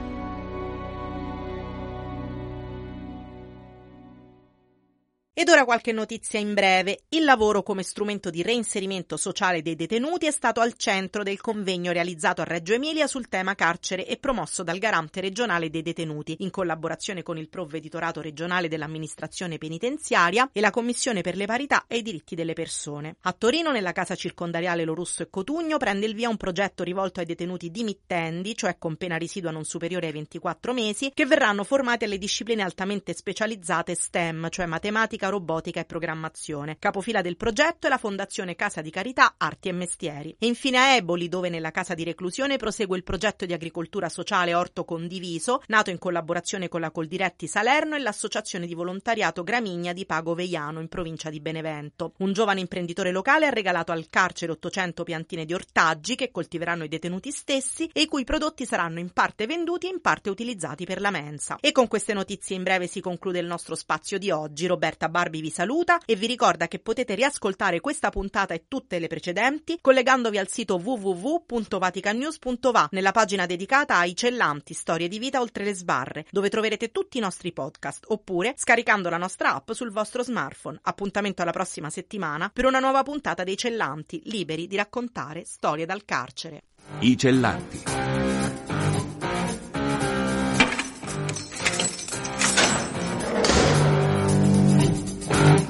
Ed 5.33 5.49
ora 5.49 5.65
qualche 5.65 5.93
notizia 5.93 6.41
in 6.41 6.55
breve. 6.55 7.05
Il 7.11 7.23
lavoro 7.23 7.63
come 7.63 7.85
strumento 7.85 8.31
di 8.31 8.43
reinserimento 8.43 9.17
sociale 9.17 9.63
dei 9.63 9.77
detenuti 9.77 10.27
è 10.27 10.33
stato 10.33 10.61
al 10.61 10.75
centro 10.75 11.23
del 11.23 11.41
convegno 11.41 11.93
realizzato 11.93 12.41
a 12.41 12.45
Reggio 12.45 12.75
Emilia 12.75 13.07
sul 13.07 13.29
tema 13.29 13.55
carcere 13.55 14.07
e 14.07 14.17
promosso 14.17 14.65
dal 14.65 14.79
garante 14.79 15.21
regionale 15.21 15.71
dei 15.71 15.83
detenuti, 15.83 16.35
in 16.41 16.51
collaborazione 16.51 17.23
con 17.23 17.39
il 17.39 17.49
provveditorato 17.49 18.21
regionale 18.21 18.67
dell'amministrazione 18.67 19.57
penitenziaria 19.57 20.51
e 20.53 20.61
la 20.61 20.71
Commissione 20.71 21.21
per 21.21 21.37
le 21.37 21.47
parità 21.47 21.85
e 21.87 21.99
i 21.99 22.03
diritti 22.03 22.35
delle 22.35 22.53
persone. 22.53 23.15
A 23.21 23.33
Torino, 23.33 23.71
nella 23.71 23.93
casa 23.93 24.17
circondariale 24.17 24.85
Lorusso 24.85 25.23
e 25.23 25.31
Cotugno, 25.31 25.79
prende 25.79 26.07
il 26.07 26.17
via 26.17 26.29
un 26.29 26.37
progetto 26.37 26.83
rivolto 26.83 27.21
ai 27.21 27.27
detenuti 27.27 27.71
dimittendi, 27.71 28.57
cioè 28.57 28.79
con 28.79 28.97
pena 28.97 29.17
residua 29.17 29.53
non 29.53 29.63
superiore 29.63 30.07
ai 30.07 30.13
24 30.13 30.73
mesi, 30.73 31.13
che 31.15 31.25
verranno 31.25 31.63
formati 31.63 32.05
alle 32.05 32.19
discipline 32.19 32.65
altamente 32.65 33.15
specializzate 33.15 33.95
STEM, 33.95 34.49
cioè 34.51 34.67
matematica, 34.67 35.20
robotica 35.29 35.81
e 35.81 35.85
programmazione. 35.85 36.77
Capofila 36.79 37.21
del 37.21 37.37
progetto 37.37 37.87
è 37.87 37.91
la 37.91 37.99
Fondazione 37.99 38.57
Casa 38.57 38.81
di 38.81 38.91
Carità 38.91 39.35
Arti 39.37 39.69
e 39.69 39.73
Mestieri. 39.73 40.35
E 40.39 40.47
infine 40.47 40.79
a 40.79 40.95
Eboli, 40.95 41.29
dove 41.29 41.49
nella 41.49 41.71
casa 41.71 41.95
di 41.95 42.05
reclusione 42.05 42.57
prosegue 42.57 42.97
il 42.97 43.05
progetto 43.05 43.45
di 43.45 43.53
agricoltura 43.53 44.09
sociale 44.09 44.55
Orto 44.55 44.85
Condiviso, 44.85 45.63
nato 45.67 45.91
in 45.91 45.99
collaborazione 45.99 46.69
con 46.69 46.81
la 46.81 46.91
Coldiretti 46.91 47.47
Salerno 47.47 47.97
e 47.97 47.99
l'associazione 47.99 48.67
di 48.67 48.75
volontariato 48.75 49.43
Gramigna 49.43 49.93
di 49.93 50.07
Pago 50.07 50.35
Veiano 50.35 50.81
in 50.81 50.89
provincia 50.89 51.31
di 51.31 51.41
Benevento. 51.41 52.15
Un 52.19 52.33
giovane 52.33 52.61
imprenditore 52.61 53.11
locale 53.11 53.47
ha 53.47 53.51
regalato 53.51 53.93
al 53.93 54.09
carcere 54.09 54.53
800 54.53 55.05
piantine 55.05 55.45
di 55.45 55.53
ortaggi 55.53 56.15
che 56.15 56.31
coltiveranno 56.31 56.85
i 56.85 56.89
detenuti 56.89 57.31
stessi 57.31 57.91
e 57.93 58.03
i 58.03 58.07
cui 58.07 58.25
prodotti 58.25 58.65
saranno 58.65 59.01
in 59.01 59.13
parte 59.13 59.47
venduti 59.47 59.87
e 59.87 59.91
in 59.91 60.01
parte 60.01 60.31
utilizzati 60.31 60.85
per 60.85 61.01
la 61.01 61.11
mensa. 61.11 61.59
E 61.61 61.73
con 61.73 61.89
queste 61.89 62.15
notizie 62.15 62.57
in 62.57 62.63
breve 62.63 62.87
si 62.87 63.01
conclude 63.01 63.39
il 63.39 63.47
nostro 63.47 63.75
spazio 63.75 64.19
di 64.19 64.31
oggi. 64.31 64.67
Roberta 64.67 65.09
Barbi 65.11 65.41
vi 65.41 65.51
saluta 65.51 65.99
e 66.07 66.17
vi 66.17 66.27
ricorda 66.27 66.69
che 66.69 66.79
potete 66.79 67.15
riascoltare 67.15 67.81
questa 67.81 68.11
puntata 68.11 68.55
e 68.55 68.65
tutte 68.69 68.99
le 68.99 69.09
precedenti 69.09 69.79
collegandovi 69.81 70.39
al 70.39 70.49
sito 70.49 70.81
www.vaticannews.va 70.83 72.89
nella 72.93 73.13
pagina 73.13 73.47
dedicata 73.47 73.99
ai 73.99 74.17
cellanti 74.17 74.73
storie 74.73 75.09
di 75.09 75.19
vita 75.19 75.41
oltre 75.41 75.65
le 75.65 75.75
sbarre, 75.75 76.27
dove 76.31 76.49
troverete 76.49 76.91
tutti 76.91 77.19
i 77.19 77.21
nostri 77.21 77.53
podcast, 77.53 78.05
oppure 78.09 78.55
scaricando 78.57 79.09
la 79.09 79.19
nostra 79.19 79.55
app 79.55 79.73
sul 79.73 79.91
vostro 79.91 80.23
smartphone. 80.23 80.79
Appuntamento 80.83 81.43
alla 81.43 81.53
prossima 81.53 81.91
settimana 81.91 82.51
per 82.53 82.65
una 82.65 82.79
nuova 82.79 83.03
puntata 83.03 83.45
dei 83.45 83.57
cellanti, 83.57 84.23
liberi 84.25 84.67
di 84.67 84.77
raccontare 84.77 85.45
storie 85.45 85.87
dal 85.87 86.05
carcere. 86.05 86.63
I 87.01 87.17
cellanti. 87.17 88.90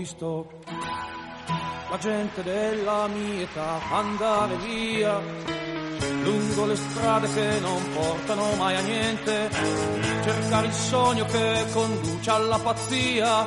Visto 0.00 0.46
la 1.90 1.98
gente 1.98 2.42
della 2.42 3.06
mia 3.08 3.42
età 3.42 3.80
andare 3.90 4.56
via 4.56 5.20
lungo 6.22 6.64
le 6.64 6.76
strade 6.76 7.30
che 7.34 7.60
non 7.60 7.82
portano 7.92 8.54
mai 8.56 8.76
a 8.76 8.80
niente, 8.80 9.50
cercare 10.22 10.66
il 10.68 10.72
sogno 10.72 11.24
che 11.26 11.66
conduce 11.72 12.30
alla 12.30 12.58
pazzia, 12.58 13.46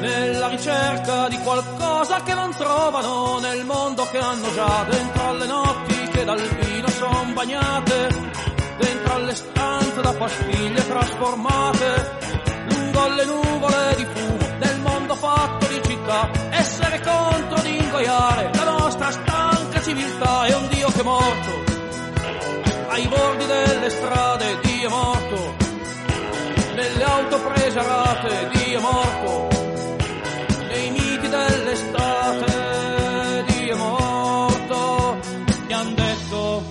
nella 0.00 0.48
ricerca 0.48 1.28
di 1.28 1.38
qualcosa 1.38 2.22
che 2.22 2.34
non 2.34 2.50
trovano 2.52 3.38
nel 3.40 3.64
mondo 3.64 4.06
che 4.10 4.18
hanno 4.18 4.52
già. 4.54 4.86
Dentro 4.88 5.28
alle 5.28 5.46
notti 5.46 6.08
che 6.12 6.24
dal 6.24 6.40
vino 6.40 6.88
son 6.88 7.34
bagnate, 7.34 8.08
dentro 8.78 9.14
alle 9.14 9.34
stanze 9.34 10.00
da 10.00 10.12
pastiglie 10.12 10.86
trasformate, 10.86 12.18
lungo 12.68 13.08
le 13.08 13.24
nuvole 13.24 13.93
ai 22.94 23.06
bordi 23.08 23.44
delle 23.44 23.90
strade 23.90 24.60
Dio 24.62 24.86
è 24.86 24.90
morto, 24.90 25.56
nelle 26.76 27.02
auto 27.02 27.40
prese 27.40 27.78
a 27.80 27.82
rate 27.82 28.50
Dio 28.52 28.78
è 28.78 28.80
morto, 28.80 29.48
nei 30.68 30.90
miti 30.90 31.28
dell'estate 31.28 32.52
Dio 33.48 33.74
è 33.74 33.76
morto, 33.76 35.18
mi 35.66 35.72
han 35.72 35.94
detto 35.96 36.62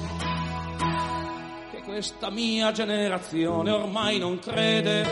che 1.72 1.82
questa 1.84 2.30
mia 2.30 2.72
generazione 2.72 3.72
ormai 3.72 4.18
non 4.18 4.40
crede 4.40 5.06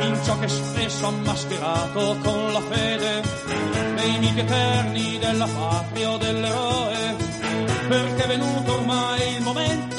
in 0.00 0.18
ciò 0.24 0.38
che 0.38 0.48
spesso 0.48 1.06
ha 1.06 1.10
mascherato 1.10 2.16
con 2.22 2.52
la 2.52 2.60
fede 2.62 3.22
nei 3.94 4.18
miti 4.18 4.40
eterni 4.40 5.18
della 5.18 5.46
patria 5.46 6.10
o 6.12 6.16
dell'eroe, 6.16 7.14
perché 7.88 8.24
è 8.24 8.26
venuto 8.26 8.72
ormai 8.72 9.34
il 9.36 9.42
momento 9.42 9.89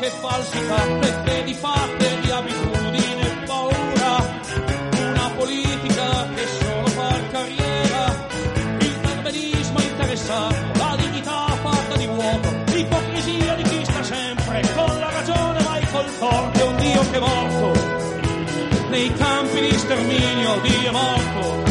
che 0.00 0.08
falsità 0.08 0.98
che 1.24 1.44
di 1.44 1.52
fatto 1.52 2.04
è 2.04 2.18
di 2.20 2.30
abitudine 2.30 3.20
e 3.20 3.44
paura, 3.44 4.40
una 4.98 5.30
politica 5.36 6.26
che 6.34 6.46
solo 6.58 6.86
far 6.86 7.30
carriera, 7.30 8.26
il 8.78 8.98
perbenismo 9.02 9.78
interessato, 9.78 10.78
la 10.78 10.96
dignità 10.96 11.46
fatta 11.62 11.96
di 11.98 12.06
vuoto, 12.06 12.48
l'ipocrisia 12.72 13.54
di 13.56 13.62
chi 13.62 13.84
sta 13.84 14.02
sempre 14.02 14.62
con 14.74 14.98
la 14.98 15.10
ragione 15.10 15.62
mai 15.64 15.86
col 15.92 16.18
torto, 16.18 16.58
è 16.58 16.62
un 16.62 16.76
Dio 16.76 17.10
che 17.10 17.16
è 17.16 17.20
morto, 17.20 17.72
nei 18.88 19.12
campi 19.12 19.60
di 19.60 19.78
sterminio 19.78 20.60
Dio 20.62 20.88
è 20.88 20.92
morto, 20.92 21.62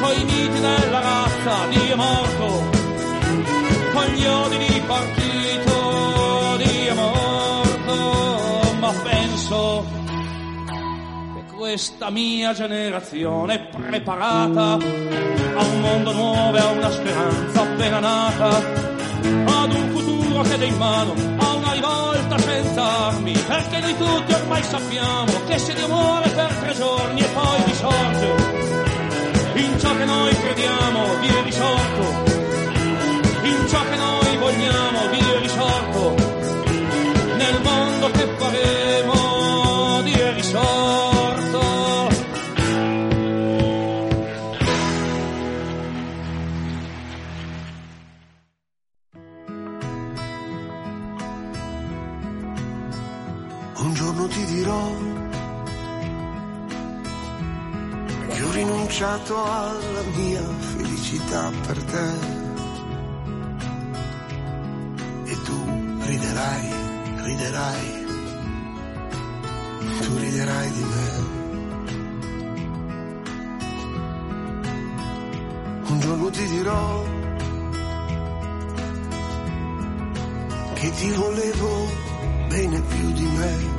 coi 0.00 0.24
miti 0.24 0.60
della 0.60 1.00
razza 1.00 1.66
Dio 1.70 1.92
è 1.92 1.94
morto, 1.94 2.70
con 3.94 4.04
gli 4.12 4.26
odi 4.26 4.58
di 4.58 4.65
penso 9.46 9.86
che 11.34 11.54
questa 11.54 12.10
mia 12.10 12.52
generazione 12.52 13.54
è 13.54 13.60
preparata 13.68 14.72
a 14.72 15.62
un 15.62 15.80
mondo 15.80 16.12
nuovo 16.12 16.56
a 16.58 16.70
una 16.72 16.90
speranza 16.90 17.62
appena 17.62 18.00
nata, 18.00 18.48
ad 18.48 19.72
un 19.72 19.90
futuro 19.92 20.42
che 20.42 20.58
dà 20.58 20.64
in 20.64 20.76
mano 20.76 21.14
a 21.36 21.52
una 21.54 21.72
rivolta 21.72 22.38
senza 22.38 22.82
armi, 23.06 23.32
perché 23.46 23.78
noi 23.80 23.96
tutti 23.96 24.32
ormai 24.32 24.62
sappiamo 24.64 25.44
che 25.46 25.58
se 25.58 25.74
Dio 25.74 25.88
muore 25.88 26.28
per 26.30 26.52
tre 26.52 26.74
giorni 26.74 27.20
e 27.20 27.28
poi 27.28 27.62
risorge, 27.66 28.34
in 29.54 29.78
ciò 29.78 29.96
che 29.96 30.04
noi 30.04 30.34
crediamo 30.34 31.20
è 31.20 31.42
risorto, 31.44 32.34
in 33.42 33.68
ciò 33.68 33.80
che 33.88 33.96
noi 33.96 34.36
vogliamo 34.38 35.06
Dio 35.12 35.25
rinunciato 59.26 59.44
alla 59.44 60.02
mia 60.14 60.42
felicità 60.76 61.50
per 61.66 61.82
te. 61.82 62.08
E 65.24 65.42
tu 65.42 65.64
riderai, 66.00 66.70
riderai, 67.24 68.06
tu 70.00 70.16
riderai 70.18 70.70
di 70.70 70.82
me. 70.82 71.34
Un 75.88 76.00
giorno 76.00 76.30
ti 76.30 76.46
dirò 76.46 77.04
che 80.74 80.90
ti 80.90 81.10
volevo 81.12 81.88
bene 82.48 82.80
più 82.80 83.12
di 83.12 83.24
me. 83.24 83.75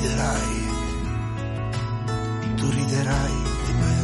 Riderai, 0.00 0.64
tu 2.56 2.70
riderai 2.70 3.36
di 3.66 3.72
me. 3.80 3.96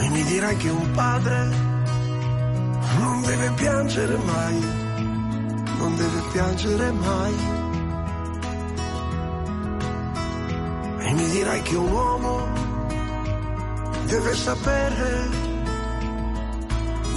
E 0.00 0.08
mi 0.08 0.22
dirai 0.24 0.56
che 0.56 0.70
un 0.70 0.90
padre 0.92 1.50
non 2.98 3.22
deve 3.22 3.50
piangere 3.50 4.16
mai, 4.16 4.60
non 5.78 5.94
deve 5.96 6.22
piangere 6.32 6.90
mai. 6.92 7.34
E 11.00 11.12
mi 11.12 11.28
dirai 11.30 11.62
che 11.62 11.76
un 11.76 11.92
uomo 11.92 12.48
deve 14.06 14.34
sapere 14.34 15.28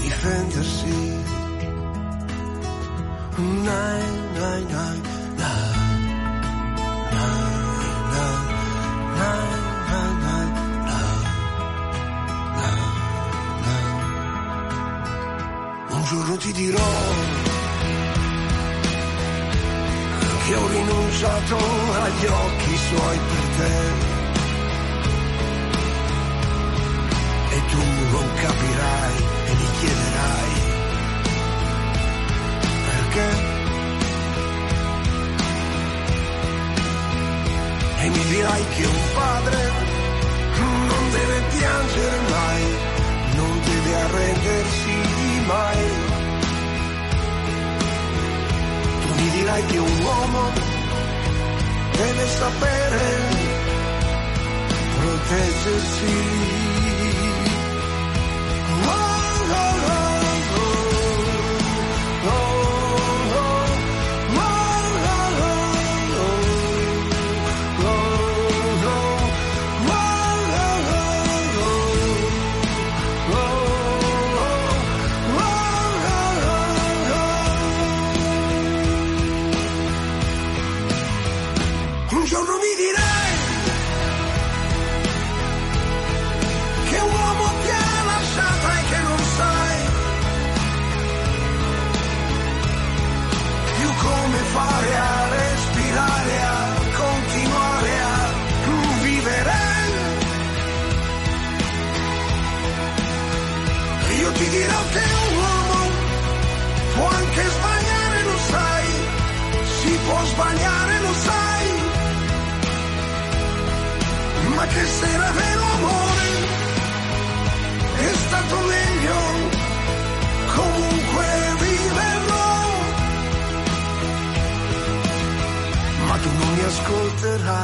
difendersi. 0.01 1.24
Un 3.37 3.67
giorno 16.07 16.37
ti 16.37 16.51
dirò 16.53 16.79
che 20.45 20.55
ho 20.55 20.67
rinunciato 20.67 21.57
agli 21.57 22.25
occhi 22.27 22.77
suoi 22.77 23.17
per 23.17 23.45
te. 23.57 24.23
e 27.55 27.65
tu 27.69 27.83
non 28.11 28.27
capirai 28.33 29.44
perché. 33.15 33.53
E 38.03 38.09
mi 38.09 38.25
dirai 38.25 38.65
che 38.75 38.85
un 38.85 39.01
padre 39.13 39.71
non 40.59 41.11
deve 41.11 41.41
piangere 41.57 42.19
mai, 42.29 42.63
non 43.35 43.61
deve 43.63 43.95
arrendersi 43.95 44.95
mai. 45.47 45.83
Tu 49.01 49.21
mi 49.21 49.29
dirai 49.29 49.65
che 49.65 49.77
un 49.77 49.99
uomo 50.03 50.51
deve 51.91 52.27
sapere 52.27 53.03
proteggersi. 54.99 56.64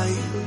light. 0.02 0.41